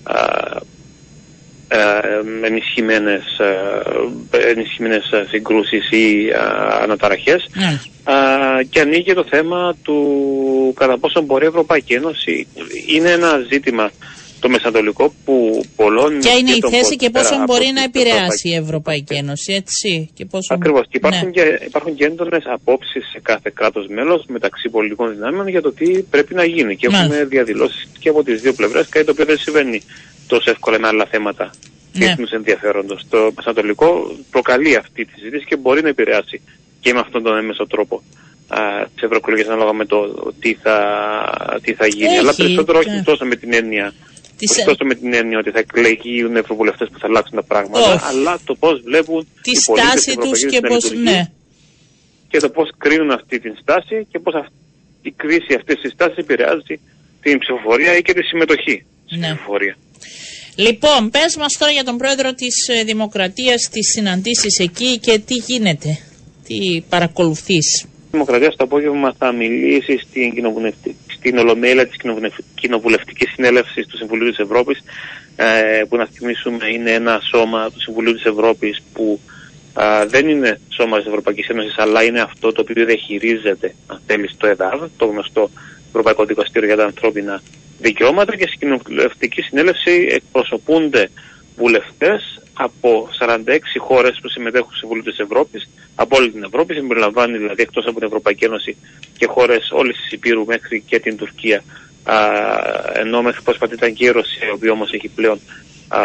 [0.03, 0.15] α,
[1.67, 3.39] ε, ενισχυμένες,
[4.31, 6.37] ε, ενισχυμένες ε, συγκρούσεις ή ε,
[6.81, 7.89] αναταραχές Μάλιστα.
[8.03, 12.47] Α, και ανοίγει το θέμα του κατά πόσο μπορεί η Ευρωπαϊκή Ένωση.
[12.87, 13.91] Είναι ένα ζήτημα
[14.45, 16.19] το μεσανατολικό που πολλών...
[16.19, 18.55] Ποια είναι η των θέση και πέρα πόσο από μπορεί την να Ευρωπαϊκή- επηρεάσει η
[18.55, 20.09] Ευρωπαϊκή Ένωση, έτσι.
[20.13, 20.53] Και πόσο...
[20.53, 20.83] Ακριβώς.
[20.89, 21.31] Και υπάρχουν, Ναι.
[21.31, 25.87] και, υπάρχουν και έντονες απόψεις σε κάθε κράτος μέλος μεταξύ πολιτικών δυνάμεων για το τι
[26.01, 26.75] πρέπει να γίνει.
[26.75, 27.13] Και Μάλιστα.
[27.13, 29.81] έχουμε διαδηλώσεις και από τις δύο πλευρές, κάτι το οποίο δεν συμβαίνει
[30.27, 32.05] τόσο εύκολα με άλλα θέματα Ναι.
[32.05, 33.01] διεθνούς ενδιαφέροντος.
[33.09, 36.41] Το Μεσανατολικό προκαλεί αυτή τη συζήτηση και μπορεί να επηρεάσει
[36.79, 38.03] και με αυτόν τον έμεσο τρόπο
[38.47, 38.57] α,
[38.93, 39.97] τις ευρωεκλογές ανάλογα με το
[40.39, 40.77] τι θα,
[41.61, 42.05] τι θα γίνει.
[42.09, 43.03] Έχει, Αλλά περισσότερο όχι ναι.
[43.03, 43.93] τόσο με την έννοια
[44.37, 47.93] Τις- όχι τόσο με την έννοια ότι θα εκλεγούν ευρωβουλευτές που θα αλλάξουν τα πράγματα,
[47.93, 48.03] Όχι.
[48.09, 51.03] αλλά το πώς βλέπουν τη οι πολίτες της στάση τους Ευρωπαϊκής και να πώς, λειτουργεί
[51.03, 51.21] ναι.
[52.29, 54.51] και το πώς κρίνουν αυτή την στάση και πώς αυ-
[55.01, 56.75] η κρίση αυτής της στάσης επηρεάζει
[57.21, 59.27] την ψηφοφορία ή και τη συμμετοχή στην Ναι.
[59.27, 59.75] ψηφοφορία.
[60.55, 65.33] Λοιπόν, πες μας τώρα για τον πρόεδρο της ε, Δημοκρατίας, τις συναντήσεις εκεί και τι
[65.33, 65.97] γίνεται,
[66.47, 67.81] τι παρακολουθείς.
[67.83, 70.95] Η Δημοκρατία στο απόγευμα θα μιλήσει στην, κοινοβουλευτική,
[71.25, 74.83] στην Ολομέλεια της Κοινοβουλευ- Κοινοβουλευτικής Συνέλευσης του Συμβουλίου της Ευρώπης
[75.35, 79.19] ε, που να θυμίσουμε είναι ένα σώμα του Συμβουλίου της Ευρώπης που
[79.73, 84.37] α, δεν είναι σώμα της Ευρωπαϊκής Ένωσης αλλά είναι αυτό το οποίο διαχειρίζεται αν θέλεις
[84.37, 85.49] το ΕΔΑΔ, το γνωστό
[85.87, 87.41] Ευρωπαϊκό Δικαστήριο για τα Ανθρώπινα
[87.79, 91.09] Δικαιώματα και στην Κοινοβουλευτική Συνέλευση εκπροσωπούνται
[91.57, 97.37] βουλευτές από 46 χώρες που συμμετέχουν στο Συμβούλιο της Ευρώπης, από όλη την Ευρώπη, συμπεριλαμβάνει
[97.37, 98.75] δηλαδή εκτός από την Ευρωπαϊκή Ένωση
[99.17, 101.63] και χώρες όλης της Υπήρου μέχρι και την Τουρκία,
[102.03, 102.15] α,
[102.93, 105.39] ενώ μέχρι πρόσφατα ήταν και η Ρωσία, η οποία όμως έχει πλέον
[105.87, 105.99] α,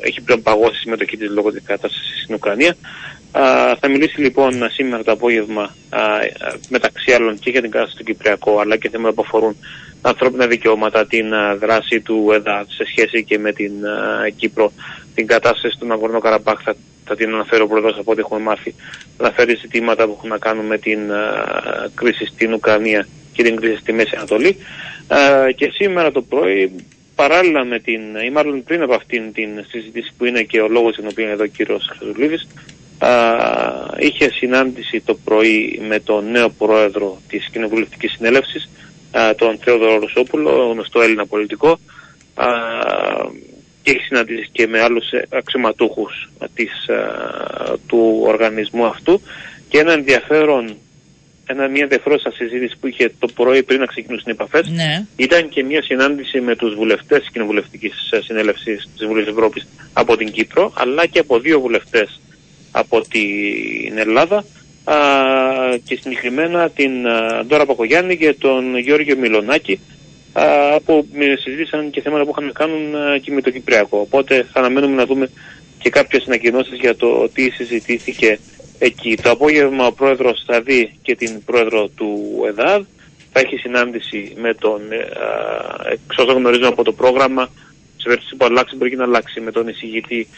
[0.00, 2.76] έχει πλέον παγώσει η συμμετοχή της λόγω της κατάστασης στην Ουκρανία.
[3.32, 6.00] Α, θα μιλήσει λοιπόν σήμερα το απόγευμα α,
[6.68, 9.56] μεταξύ άλλων και για την κατάσταση του Κυπριακού αλλά και θέματα που αφορούν
[10.02, 13.72] τα ανθρώπινα δικαιώματα, την α, δράση του ΕΔΑ σε σχέση και με την
[14.36, 14.72] Κύπρο,
[15.14, 16.74] την κατάσταση του Ναγκορνό Καραμπάχ θα,
[17.04, 18.74] θα την αναφέρω πρώτα από ό,τι έχουμε μάθει.
[19.16, 21.00] Θα αναφέρει ζητήματα που έχουν να κάνουν με την
[21.94, 24.56] κρίση στην Ουκρανία και την κρίση στη Μέση Ανατολή.
[25.56, 26.72] και σήμερα το πρωί
[27.14, 30.94] παράλληλα με την, ή μάλλον πριν από αυτήν την συζήτηση που είναι και ο λόγος
[30.94, 32.48] για τον οποίο είναι εδώ ο κύριος Χρυσουλίδης,
[33.98, 38.70] είχε συνάντηση το πρωί με τον νέο πρόεδρο της Κοινοβουλευτικής Συνέλευσης,
[39.10, 41.78] α, τον Θεόδωρο Ρωσόπουλο, γνωστό Έλληνα πολιτικό,
[42.34, 42.46] α,
[43.82, 46.70] και έχει συναντήσει και με άλλους αξιωματούχους της,
[47.86, 49.20] του οργανισμού αυτού
[49.68, 50.76] και ένα ενδιαφέρον
[51.46, 54.68] ένα, μια ενδιαφέρουσα συζήτηση που είχε το πρωί πριν να ξεκινήσουν οι επαφές.
[54.68, 55.06] Ναι.
[55.16, 57.92] Ήταν και μια συνάντηση με τους βουλευτές της Κοινοβουλευτικής
[58.24, 62.20] Συνέλευσης της Βουλής Ευρώπης από την Κύπρο, αλλά και από δύο βουλευτές
[62.72, 64.44] από την Ελλάδα
[64.84, 64.94] α,
[65.84, 69.80] και συγκεκριμένα την α, Ντόρα Πακογιάννη και τον Γιώργιο Μιλονάκη
[70.32, 70.42] α,
[70.84, 71.06] που
[71.42, 73.98] συζήτησαν και θέματα που είχαν να κάνουν α, και με το Κυπριακό.
[73.98, 75.30] Οπότε θα αναμένουμε να δούμε
[75.78, 78.38] και κάποιες ανακοινώσεις για το τι συζητήθηκε
[78.78, 79.16] εκεί.
[79.22, 82.84] Το απόγευμα ο πρόεδρος θα δει και την πρόεδρο του ΕΔΑΔ.
[83.32, 84.96] Θα έχει συνάντηση με τον, ε,
[85.92, 87.50] εξ όσων γνωρίζουμε από το πρόγραμμα,
[87.96, 90.28] σε περίπτωση που αλλάξει μπορεί και να αλλάξει με τον εισηγητή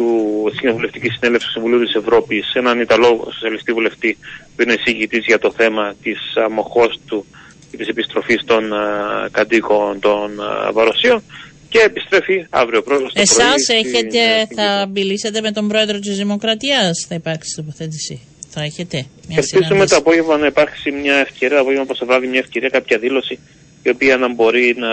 [0.00, 4.16] του Κοινοβουλευτική Συνέλευσης του Συμβουλίου της Ευρώπης, έναν Ιταλό σοσιαλιστή βουλευτή
[4.56, 7.24] που είναι εισηγητής για το θέμα της αμοχώ του
[7.70, 8.84] και της επιστροφής των α,
[9.30, 11.22] κατοίκων των α, Βαροσίων
[11.68, 13.08] και επιστρέφει αύριο πρόεδρο.
[13.12, 14.20] Εσάς έχετε,
[14.54, 18.20] θα μιλήσετε με τον πρόεδρο της Δημοκρατίας, θα υπάρξει τοποθέτηση.
[18.50, 22.38] Θα έχετε μια Ελπίζουμε το απόγευμα να υπάρξει μια ευκαιρία, το απόγευμα το βράδυ μια
[22.38, 23.38] ευκαιρία, κάποια δήλωση
[23.82, 24.88] η οποία να μπορεί να.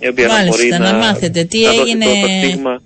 [0.00, 2.04] Η οποία Μάλιστα, να, μπορεί να, να, μάθετε τι να δώσει έγινε.
[2.04, 2.82] το, το στίγμα.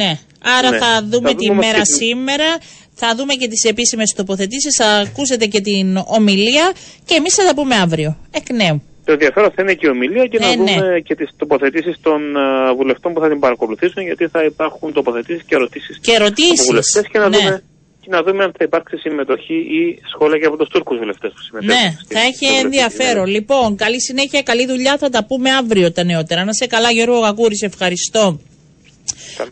[0.00, 0.18] Ναι,
[0.58, 0.78] άρα Ναι.
[0.78, 2.48] θα δούμε Θα τη δούμε μέρα όμως και- σήμερα,
[2.94, 6.72] θα δούμε και τις επίσημες τοποθετήσεις, θα ακούσετε και την ομιλία
[7.04, 8.82] και εμείς θα τα πούμε αύριο, εκ νέου.
[9.04, 11.00] Το ενδιαφέρον θα είναι και η ομιλία και Ναι, να δούμε ναι.
[11.00, 15.54] και τις τοποθετήσεις των α, βουλευτών που θα την παρακολουθήσουν γιατί θα υπάρχουν τοποθετήσεις και
[15.54, 16.66] ερωτήσεις Και από ερωτήσεις.
[16.66, 17.36] βουλευτές και να, ναι.
[17.36, 17.62] δούμε,
[18.00, 19.80] και να δούμε αν θα υπάρξει συμμετοχή ή
[20.14, 21.82] σχόλια και από τους Τούρκους βουλευτές που συμμετέχουν.
[21.82, 23.26] Ναι, στην θα έχει κοινοβουλευτική ενδιαφέρον.
[23.26, 24.96] Λοιπόν, καλή συνέχεια, καλή δουλειά.
[24.98, 26.44] Θα τα πούμε αύριο τα νεότερα.
[26.44, 28.40] Να σε καλά, Γιώργο Γαγκούρη, σε ευχαριστώ.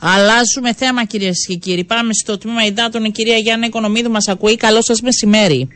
[0.00, 1.84] Αλλάζουμε θέμα, κυρίες και κύριοι.
[1.84, 3.04] Πάμε στο τμήμα υδάτων.
[3.04, 4.56] Η κυρία Γιάννα Οικονομίδου μας ακούει.
[4.56, 5.68] Καλό σας μεσημέρι.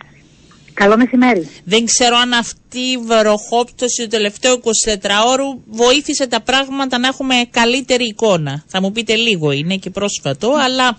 [0.74, 1.48] Καλό μεσημέρι.
[1.64, 8.04] Δεν ξέρω αν αυτή η βροχόπτωση του τελευταίου 24ωρου βοήθησε τα πράγματα να έχουμε καλύτερη
[8.04, 8.64] εικόνα.
[8.66, 10.98] Θα μου πείτε λίγο, είναι και πρόσφατο, αλλά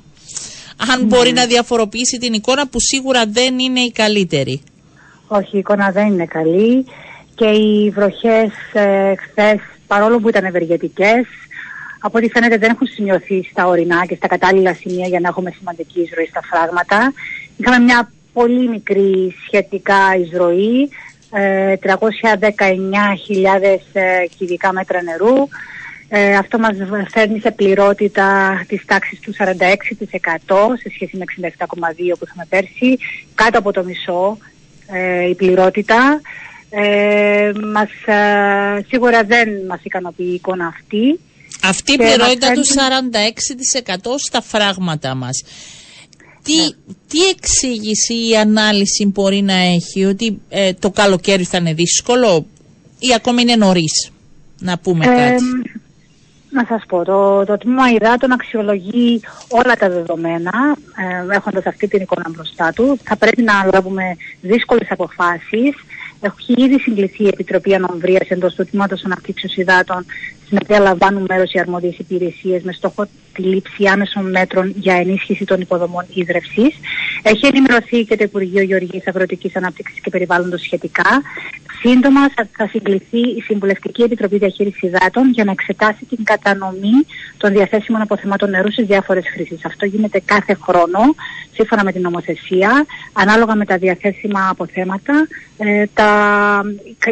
[0.92, 4.62] αν μπορεί να διαφοροποιήσει την εικόνα που σίγουρα δεν είναι η καλύτερη.
[5.28, 6.86] Όχι, η εικόνα δεν είναι καλή
[7.36, 11.26] και οι βροχές ε, χθες, παρόλο που ήταν ευεργετικές,
[12.06, 15.52] από ό,τι φαίνεται δεν έχουν σημειωθεί στα ορεινά και στα κατάλληλα σημεία για να έχουμε
[15.58, 17.14] σημαντική εισρωή στα φράγματα.
[17.58, 20.90] Είχαμε μια πολύ μικρή σχετικά εισρωή,
[21.32, 25.48] ε, 319.000 ε, κυβικά μέτρα νερού.
[26.10, 26.76] Ε, αυτό μας
[27.10, 32.98] φέρνει σε πληρότητα της τάξης του 46% σε σχέση με 67,2% που είχαμε πέρσι,
[33.36, 34.38] κάτω από το μισό
[34.92, 36.22] ε, η πληρότητα.
[36.70, 41.20] Ε, μας, ε, σίγουρα δεν μας ικανοποιεί η εικόνα αυτή.
[41.70, 45.44] Αυτή η Και πληρότητα μας του φέρνει- 46% στα φράγματα μας.
[46.44, 46.54] Τι,
[47.08, 52.46] τι εξήγηση ή ανάλυση μπορεί να έχει ότι ε, το καλοκαίρι θα είναι δύσκολο
[53.00, 54.12] ή ακόμη είναι νωρίς
[54.60, 55.44] να πούμε Ε, κάτι;
[56.50, 60.52] να σας πω, το, το τμήμα υδάτων αξιολογεί όλα τα δεδομένα,
[61.30, 62.98] ε, έχοντας αυτή την εικόνα μπροστά του.
[63.04, 64.04] Θα πρέπει να λάβουμε
[64.42, 65.74] δύσκολες αποφάσεις.
[66.20, 70.06] Έχει ήδη συγκληθεί η Επιτροπή Ανομβρίας εντός του τμήματος αναπτύξεως υδάτων,
[70.46, 75.46] στην οποία λαμβάνουν μέρος οι αρμόδιες υπηρεσίες με στόχο τη λήψη άμεσων μέτρων για ενίσχυση
[75.46, 76.74] των υποδομών ίδρευσης.
[77.24, 81.22] Έχει ενημερωθεί και το Υπουργείο Γεωργίας Αγροτικής Ανάπτυξης και Περιβάλλοντος σχετικά.
[81.80, 86.98] Σύντομα θα, θα συγκληθεί η Συμβουλευτική Επιτροπή Διαχείρισης Υδάτων για να εξετάσει την κατανομή
[87.38, 89.66] των διαθέσιμων αποθεμάτων νερού στι διάφορες χρήσεις.
[89.66, 91.00] Αυτό γίνεται κάθε χρόνο,
[91.54, 95.28] σύμφωνα με την νομοθεσία, ανάλογα με τα διαθέσιμα αποθέματα.
[95.58, 96.62] Ε, τα,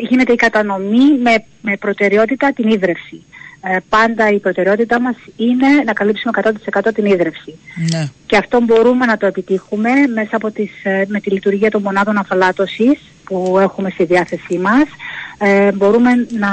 [0.10, 3.24] γίνεται η κατανομή με, με προτεραιότητα την ίδρυυση.
[3.66, 6.32] Ε, πάντα η προτεραιότητά μας είναι να καλύψουμε
[6.76, 7.58] 100% την ίδρυυση.
[7.92, 8.10] Ναι.
[8.26, 12.18] Και αυτό μπορούμε να το επιτύχουμε μέσα από τις, ε, με τη λειτουργία των μονάδων
[12.18, 14.84] αφαλάτωσης που έχουμε στη διάθεσή μας.
[15.38, 16.10] Ε, μπορούμε
[16.40, 16.52] να,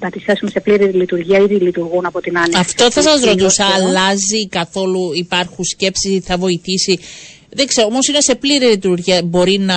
[0.00, 2.58] να τις θέσουμε σε πλήρη λειτουργία, ήδη λειτουργούν από την άνοιξη.
[2.58, 3.98] Αυτό θα σας του ρωτούσα, φθινόπωρου.
[3.98, 6.98] αλλάζει καθόλου, υπάρχουν σκέψεις, θα βοηθήσει;
[7.48, 9.74] Δεν ξέρω, όμως είναι σε πλήρη λειτουργία, μπορεί να,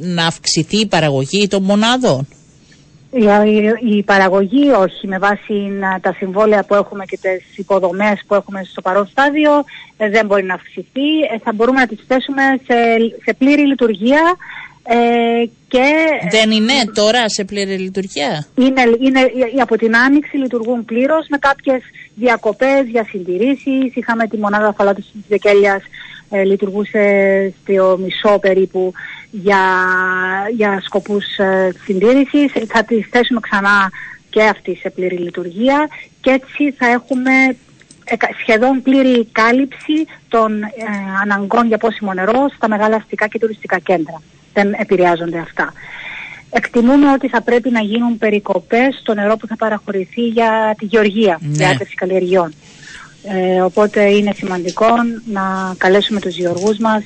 [0.00, 2.28] ε, να αυξηθεί η παραγωγή των μονάδων;
[3.84, 5.54] Η, παραγωγή όχι, με βάση
[6.00, 9.64] τα συμβόλαια που έχουμε και τις υποδομές που έχουμε στο παρόν στάδιο
[9.96, 11.20] ε, δεν μπορεί να αυξηθεί.
[11.34, 12.74] Ε, θα μπορούμε να τις θέσουμε σε,
[13.24, 14.36] σε πλήρη λειτουργία
[14.82, 14.96] ε,
[15.68, 15.92] και...
[16.30, 19.20] Δεν είναι τώρα σε πλήρη λειτουργία; Είναι, είναι,
[19.62, 21.82] από την Άνοιξη λειτουργούν πλήρως με κάποιες
[22.14, 23.94] διακοπές για συντηρήσεις.
[23.94, 25.82] Είχαμε τη μονάδα αφαλάτωσης της Δεκέλιας
[26.30, 28.92] ε, λειτουργούσε στο μισό περίπου
[29.30, 29.62] για,
[30.54, 32.52] για σκοπούς ε, συντήρησης.
[32.66, 33.90] Θα τη θέσουμε ξανά
[34.30, 35.88] και αυτή σε πλήρη λειτουργία
[36.20, 37.30] και έτσι θα έχουμε
[38.40, 40.68] σχεδόν πλήρη κάλυψη των ε,
[41.22, 44.22] αναγκών για πόσιμο νερό στα μεγάλα αστικά και τουριστικά κέντρα.
[44.52, 45.72] Δεν επηρεάζονται αυτά.
[46.50, 51.38] Εκτιμούμε ότι θα πρέπει να γίνουν περικοπές στο νερό που θα παραχωρηθεί για τη γεωργία,
[51.40, 51.56] ναι.
[51.56, 52.54] για καλλιεργειών.
[53.28, 54.86] Ε, οπότε είναι σημαντικό
[55.32, 57.02] να καλέσουμε τους γεωργούς μας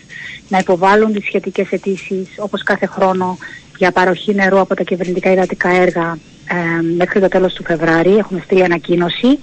[0.49, 3.39] να υποβάλουν τις σχετικές αιτήσεις όπως κάθε χρόνο
[3.77, 6.19] για παροχή νερού από τα κυβερνητικά υδατικά έργα
[6.49, 8.17] ε, μέχρι το τέλος του Φεβράρι.
[8.17, 9.39] Έχουμε στείλει ανακοίνωση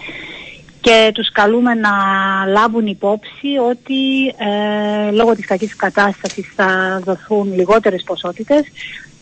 [0.81, 1.89] και τους καλούμε να
[2.47, 8.63] λάβουν υπόψη ότι ε, λόγω της κακής κατάστασης θα δοθούν λιγότερες ποσότητες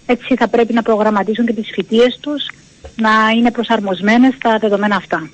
[0.05, 2.47] έτσι θα πρέπει να προγραμματίσουν και τις φοιτίες τους
[2.95, 5.29] να είναι προσαρμοσμένες στα δεδομένα αυτά.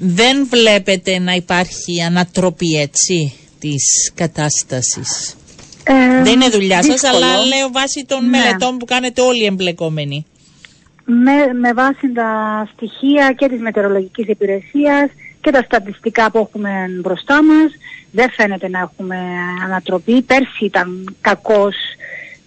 [0.00, 5.36] Δεν βλέπετε να υπάρχει ανατροπή έτσι της κατάστασης;
[5.84, 8.38] Ε, Δεν είναι δουλειά σας, αλλά λέω βάσει των ναι.
[8.38, 10.26] μελετών που κάνετε όλοι οι εμπλεκόμενοι.
[11.04, 12.30] Με, με βάση τα
[12.72, 16.70] στοιχεία και της μετεωρολογικής υπηρεσίας και τα στατιστικά που έχουμε
[17.00, 17.72] μπροστά μας,
[18.10, 19.16] δεν φαίνεται να έχουμε
[19.64, 20.22] ανατροπή.
[20.22, 21.74] Πέρσι ήταν κακός,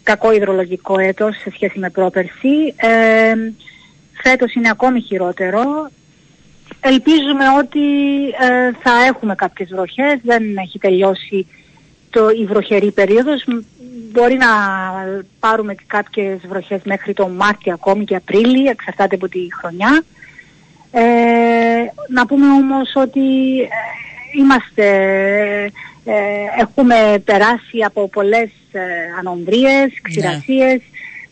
[0.03, 2.73] κακό υδρολογικό έτος σε σχέση με πρόπερσι.
[2.75, 3.33] Ε,
[4.23, 5.89] φέτος είναι ακόμη χειρότερο.
[6.81, 7.79] Ελπίζουμε ότι
[8.39, 11.47] ε, θα έχουμε κάποιες βροχές, δεν έχει τελειώσει
[12.09, 13.43] το, η βροχερή περίοδος.
[14.11, 14.47] Μπορεί να
[15.39, 20.03] πάρουμε κάποιες βροχές μέχρι το Μάρτιο ακόμη και Απρίλιο, εξαρτάται από τη χρονιά.
[20.91, 21.01] Ε,
[22.07, 23.67] να πούμε όμως ότι ε,
[24.37, 24.85] είμαστε,
[26.05, 26.13] ε,
[26.59, 28.81] έχουμε περάσει από πολλές ε,
[29.19, 29.99] ανομβρίες, ναι.
[30.01, 30.81] ξηρασίες.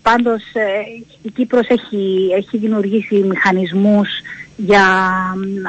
[0.02, 0.44] Πάντως
[1.22, 4.10] η Κύπρος έχει, έχει δημιουργήσει μηχανισμούς
[4.66, 4.86] για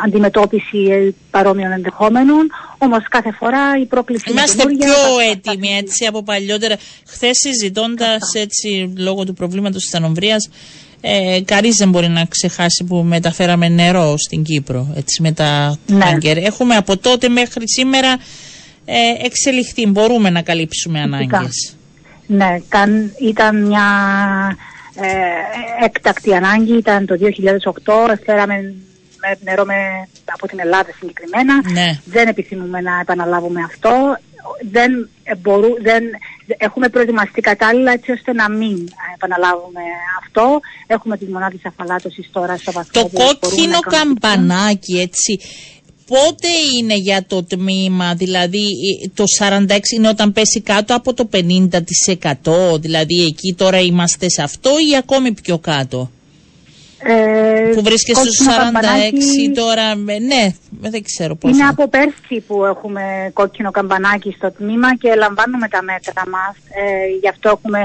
[0.04, 2.50] αντιμετώπιση παρόμοιων ενδεχόμενων.
[2.78, 4.94] Όμως κάθε φορά η πρόκληση Είμαστε πιο
[5.30, 6.76] έτοιμοι έτσι από παλιότερα.
[7.06, 10.48] Χθες συζητώντας έτσι λόγω του προβλήματος της ανομβρίας,
[11.00, 16.18] ε, Κανείς δεν μπορεί να ξεχάσει που μεταφέραμε νερό στην Κύπρο έτσι, με τα ναι.
[16.22, 18.18] Έχουμε από τότε μέχρι σήμερα
[18.84, 19.86] ε, εξελιχθεί.
[19.86, 21.74] Μπορούμε να καλύψουμε ανάγκες.
[22.26, 22.56] Ναι,
[23.20, 23.86] ήταν μια
[24.50, 24.69] ε,
[25.82, 27.16] έκτακτη ανάγκη ήταν το
[27.84, 28.14] 2008.
[28.24, 28.74] Φέραμε
[29.44, 31.70] νερό με, από την Ελλάδα συγκεκριμένα.
[31.72, 32.00] Ναι.
[32.04, 34.16] Δεν επιθυμούμε να επαναλάβουμε αυτό.
[34.70, 36.02] Δεν, μπορού, δεν,
[36.46, 39.80] έχουμε προετοιμαστεί κατάλληλα έτσι ώστε να μην επαναλάβουμε
[40.20, 40.60] αυτό.
[40.86, 45.40] Έχουμε τις μονάδες αφαλάτωσης τώρα στο βαθμό Το κόκκινο καμπανάκι έτσι
[46.10, 46.48] πότε
[46.78, 48.66] είναι για το τμήμα, δηλαδή
[49.14, 54.70] το 46 είναι όταν πέσει κάτω από το 50%, δηλαδή εκεί τώρα είμαστε σε αυτό
[54.70, 56.10] ή ακόμη πιο κάτω;
[57.02, 59.94] Ε, που βρίσκεται στους 46 τώρα,
[60.30, 61.50] ναι, δεν ξέρω πώς.
[61.52, 66.56] Είναι από πέρσι που έχουμε κόκκινο καμπανάκι στο τμήμα και λαμβάνουμε τα μέτρα μας.
[66.56, 67.84] Ε, γι' αυτό έχουμε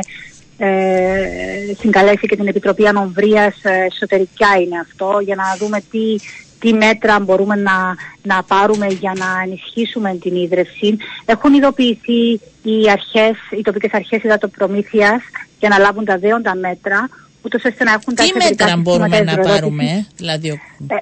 [0.57, 6.15] ε, συγκαλέσει και την Επιτροπή Ανομβρίας, ε, εσωτερικά είναι αυτό, για να δούμε τι
[6.59, 10.97] τι μέτρα μπορούμε να, να πάρουμε για να ενισχύσουμε την ίδρυυση.
[11.25, 15.21] Έχουν ειδοποιηθεί οι αρχές, οι τοπικές αρχές υδατοπρομήθειας
[15.59, 17.09] για να λάβουν τα δέοντα μέτρα,
[17.41, 20.61] ούτως ώστε να έχουν τα Τι μέτρα μπορούμε να πάρουμε, δηλαδή...
[20.87, 20.95] Ε,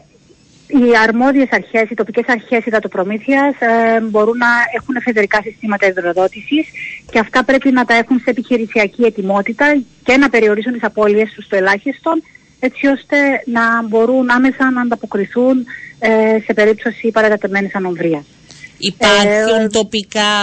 [0.68, 6.68] οι αρμόδιες αρχές, οι τοπικές αρχές υδατοπρομήθειας ε, μπορούν να έχουν εφεδρικά συστήματα υδροδότησης
[7.12, 11.46] και αυτά πρέπει να τα έχουν σε επιχειρησιακή ετοιμότητα και να περιορίσουν τις απώλειες τους
[11.46, 12.12] στο ελάχιστο
[12.68, 15.66] έτσι ώστε να μπορούν άμεσα να ανταποκριθούν
[16.00, 18.24] ε, σε περίπτωση παρατατεμένης ανομβρίας.
[18.78, 20.34] Υπάρχουν ε, τοπικά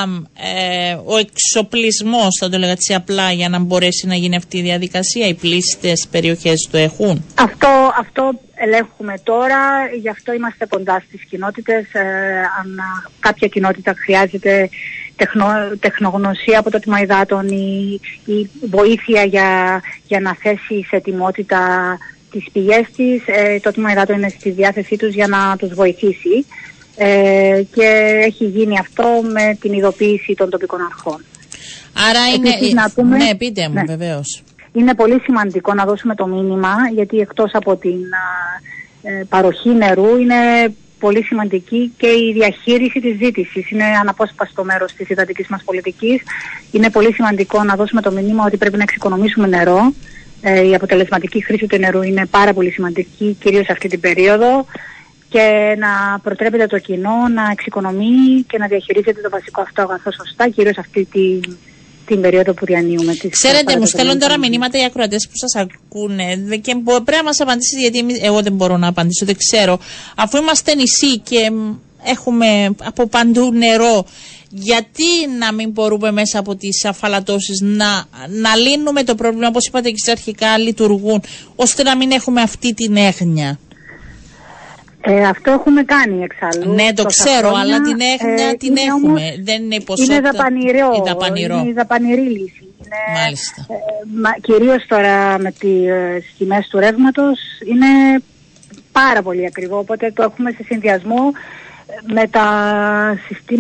[0.55, 4.63] ε, ο εξοπλισμός, θα το λέγα έτσι απλά, για να μπορέσει να γίνει αυτή η
[4.63, 9.61] διαδικασία; Οι πλήστες περιοχές το έχουν; Αυτό, αυτό ελέγχουμε τώρα,
[10.01, 11.85] γι' αυτό είμαστε κοντά στις κοινότητες.
[11.93, 12.03] Ε,
[12.61, 12.79] αν
[13.21, 14.69] κάποια κοινότητα χρειάζεται
[15.21, 15.47] τεχνο,
[15.81, 21.59] τεχνογνωσία από το τμήμα υδάτων ή, ή βοήθεια για, για να θέσεις σε ετοιμότητα
[22.31, 26.47] τις πηγές της, ε, το τμήμα υδάτων είναι στη διάθεσή τους για να τους βοηθήσει
[26.97, 31.25] ε, και έχει γίνει αυτό με την ειδοποίηση των τοπικών αρχών.
[32.09, 32.73] Άρα είναι...
[32.75, 33.83] να πούμε, ναι, πείτε μου ναι.
[33.87, 34.43] βεβαίως.
[34.73, 38.01] Είναι πολύ σημαντικό να δώσουμε το μήνυμα γιατί εκτός από την
[39.03, 40.37] ε, παροχή νερού είναι
[41.01, 43.71] πολύ σημαντική και η διαχείριση της ζήτησης.
[43.71, 46.23] Είναι αναπόσπαστο μέρος της υδατικής μας πολιτικής.
[46.73, 49.93] Είναι πολύ σημαντικό να δώσουμε το μήνυμα ότι πρέπει να εξοικονομήσουμε νερό
[50.43, 54.67] Ε, η αποτελεσματική χρήση του νερού είναι πάρα πολύ σημαντική, κυρίως αυτή την περίοδο
[55.29, 60.49] και να προτρέπεται το κοινό να εξοικονομεί και να διαχειρίζεται το βασικό αυτό αγαθό σωστά,
[60.49, 61.41] κυρίως αυτή τη,
[62.11, 63.15] την περίοδο που διανύουμε.
[63.15, 67.41] Τις Ξέρετε, μου στέλνουν τώρα μηνύματα οι ακροατές που σας ακούνε και πρέπει να μας
[67.41, 69.79] απαντήσετε, γιατί εγώ δεν μπορώ να απαντήσω, δεν ξέρω.
[70.17, 71.51] Αφού είμαστε νησί και
[72.05, 74.07] έχουμε από παντού νερό,
[74.51, 75.05] γιατί
[75.39, 80.11] να μην μπορούμε μέσα από τις αφαλατώσεις να, να λύνουμε το πρόβλημα, όπως είπατε και
[80.11, 81.23] αρχικά λειτουργούν,
[81.57, 83.59] ώστε να μην έχουμε αυτή την έγνοια;
[85.03, 86.75] Ε, αυτό έχουμε κάνει εξάλλου.
[86.75, 89.09] Ναι, το ξέρω, αλλά την έγνοια ε, την έχουμε.
[89.09, 90.15] Όμως, δεν είναι ποσότητα.
[90.15, 90.91] Είναι δαπανηρό.
[90.95, 91.59] Είναι δαπανηρό.
[91.59, 92.63] Είναι δαπανηρή λύση.
[92.63, 93.67] Είναι, Μάλιστα.
[93.69, 93.75] Ε,
[94.21, 97.39] μα, κυρίως τώρα με τις ε, τιμές του ρεύματος
[97.71, 98.23] είναι
[98.93, 99.79] πάρα πολύ ακριβό.
[99.79, 101.33] Οπότε το έχουμε σε συνδυασμό
[102.13, 102.47] με τα,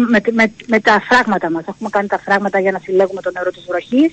[0.09, 1.64] με, με, με τα φράγματα μας.
[1.68, 4.12] Έχουμε κάνει τα φράγματα για να συλλέγουμε το νερό της βροχής.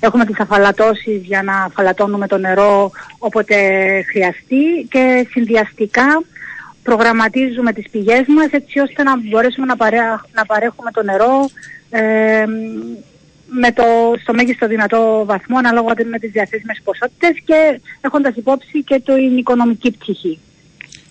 [0.00, 3.56] Έχουμε τις αφαλατώσεις για να αφαλατώνουμε το νερό όποτε
[4.10, 6.22] χρειαστεί και συνδυαστικά
[6.82, 9.76] προγραμματίζουμε τις πηγές μας έτσι ώστε να μπορέσουμε να,
[10.34, 11.50] να παρέχουμε το νερό
[11.90, 12.44] ε,
[13.46, 13.84] με το,
[14.22, 19.90] στο μέγιστο δυνατό βαθμό ανάλογα με τις διαθέσιμες ποσότητες και έχοντας υπόψη και το οικονομική
[19.90, 20.38] πτυχή.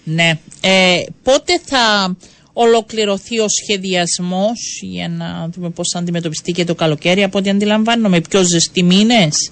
[0.03, 0.39] Ναι.
[0.61, 2.15] Ε, πότε θα
[2.53, 8.22] ολοκληρωθεί ο σχεδιασμός για να δούμε πώς θα αντιμετωπιστεί και το καλοκαίρι από ό,τι αντιλαμβάνομαι,
[8.22, 9.51] πιο ζεστοί μήνες;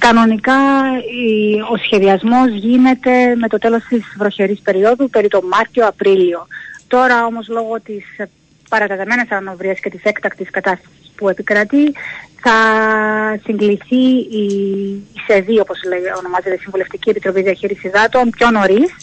[0.00, 0.60] Κανονικά
[1.72, 6.46] ο σχεδιασμός γίνεται με το τέλος της βροχερής περίοδου, περί το Μάρτιο-Απρίλιο.
[6.88, 8.04] Τώρα όμως λόγω της
[8.68, 11.92] παραταταμένης ανοβρίας και της έκτακτης κατάστασης που επικρατεί
[12.40, 12.56] θα
[13.44, 14.44] συγκληθεί η,
[15.14, 18.96] η ΣΕΔΗ, όπως λέει, ονομάζεται Συμβουλευτική Επιτροπή Διαχείρισης Δάτων, πιο νωρίς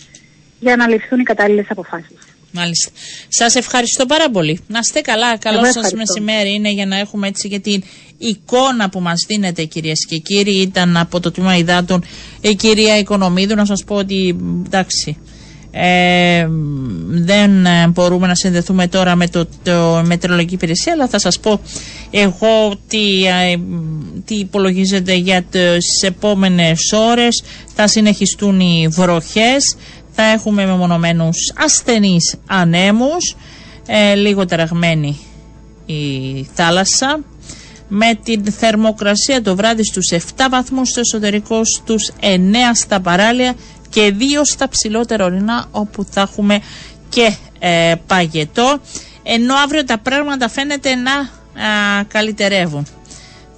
[0.59, 2.26] για να ληφθούν οι κατάλληλες αποφάσεις.
[2.51, 2.89] Μάλιστα.
[3.27, 4.59] Σας ευχαριστώ πάρα πολύ.
[4.67, 5.37] Να είστε καλά.
[5.37, 7.83] Καλό σας μεσημέρι είναι για να έχουμε έτσι και την
[8.17, 10.61] εικόνα που μας δίνετε, κυρίες και κύριοι.
[10.61, 12.03] Ήταν από το τμήμα υδάτων
[12.41, 13.55] η κυρία Οικονομίδου.
[13.55, 14.35] Να σας πω ότι
[14.65, 15.17] εντάξει.
[15.71, 16.47] Ε,
[17.09, 21.59] δεν ε, μπορούμε να συνδεθούμε τώρα με το, το μετεωρολογική υπηρεσία αλλά θα σας πω
[22.11, 23.57] εγώ τι, ε,
[24.25, 27.43] τι υπολογίζεται για τις επόμενες ώρες
[27.75, 29.75] θα συνεχιστούν οι βροχές
[30.19, 33.35] θα έχουμε μεμονωμένους ασθενείς ανέμους,
[33.87, 35.19] ε, λίγο τεραγμένη
[35.85, 36.03] η
[36.53, 37.19] θάλασσα,
[37.87, 43.53] με την θερμοκρασία το βράδυ στους 7 βαθμούς στο εσωτερικό, στους 9 στα παράλια
[43.89, 46.59] και 2 στα ψηλότερα ορεινά όπου θα έχουμε
[47.09, 48.79] και ε, παγετό
[49.23, 51.27] ενώ αύριο τα πράγματα φαίνεται να α,
[52.07, 52.87] καλυτερεύουν.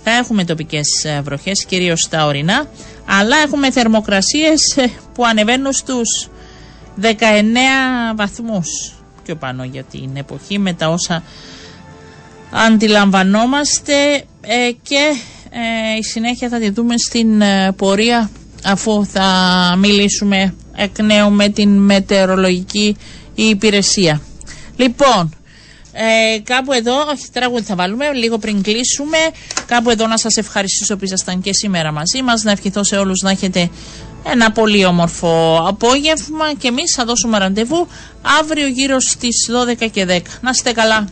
[0.03, 2.65] Θα έχουμε τοπικές ε, βροχές κυρίως στα ορεινά
[3.05, 6.29] αλλά έχουμε θερμοκρασίες ε, που ανεβαίνουν στους
[7.01, 7.07] 19
[8.15, 8.67] βαθμούς
[9.23, 11.23] πιο πάνω για την εποχή με τα όσα
[12.51, 13.93] αντιλαμβανόμαστε
[14.41, 15.13] ε, και
[15.49, 18.29] ε, η συνέχεια θα τη δούμε στην ε, πορεία
[18.63, 19.25] αφού θα
[19.77, 22.95] μιλήσουμε εκ νέου με την μετεωρολογική
[23.35, 24.21] υπηρεσία.
[24.75, 25.33] Λοιπόν,
[25.93, 29.17] ε, κάπου εδώ, όχι τραγούδι θα βάλουμε, λίγο πριν κλείσουμε.
[29.65, 32.43] Κάπου εδώ να σας ευχαριστήσω που ήσασταν και σήμερα μαζί μας.
[32.43, 33.69] Να ευχηθώ σε όλους να έχετε
[34.23, 37.87] ένα πολύ όμορφο απόγευμα και εμείς θα δώσουμε ραντεβού
[38.39, 39.49] αύριο γύρω στις
[39.81, 40.19] 12 και 10.
[40.41, 41.07] Να είστε καλά.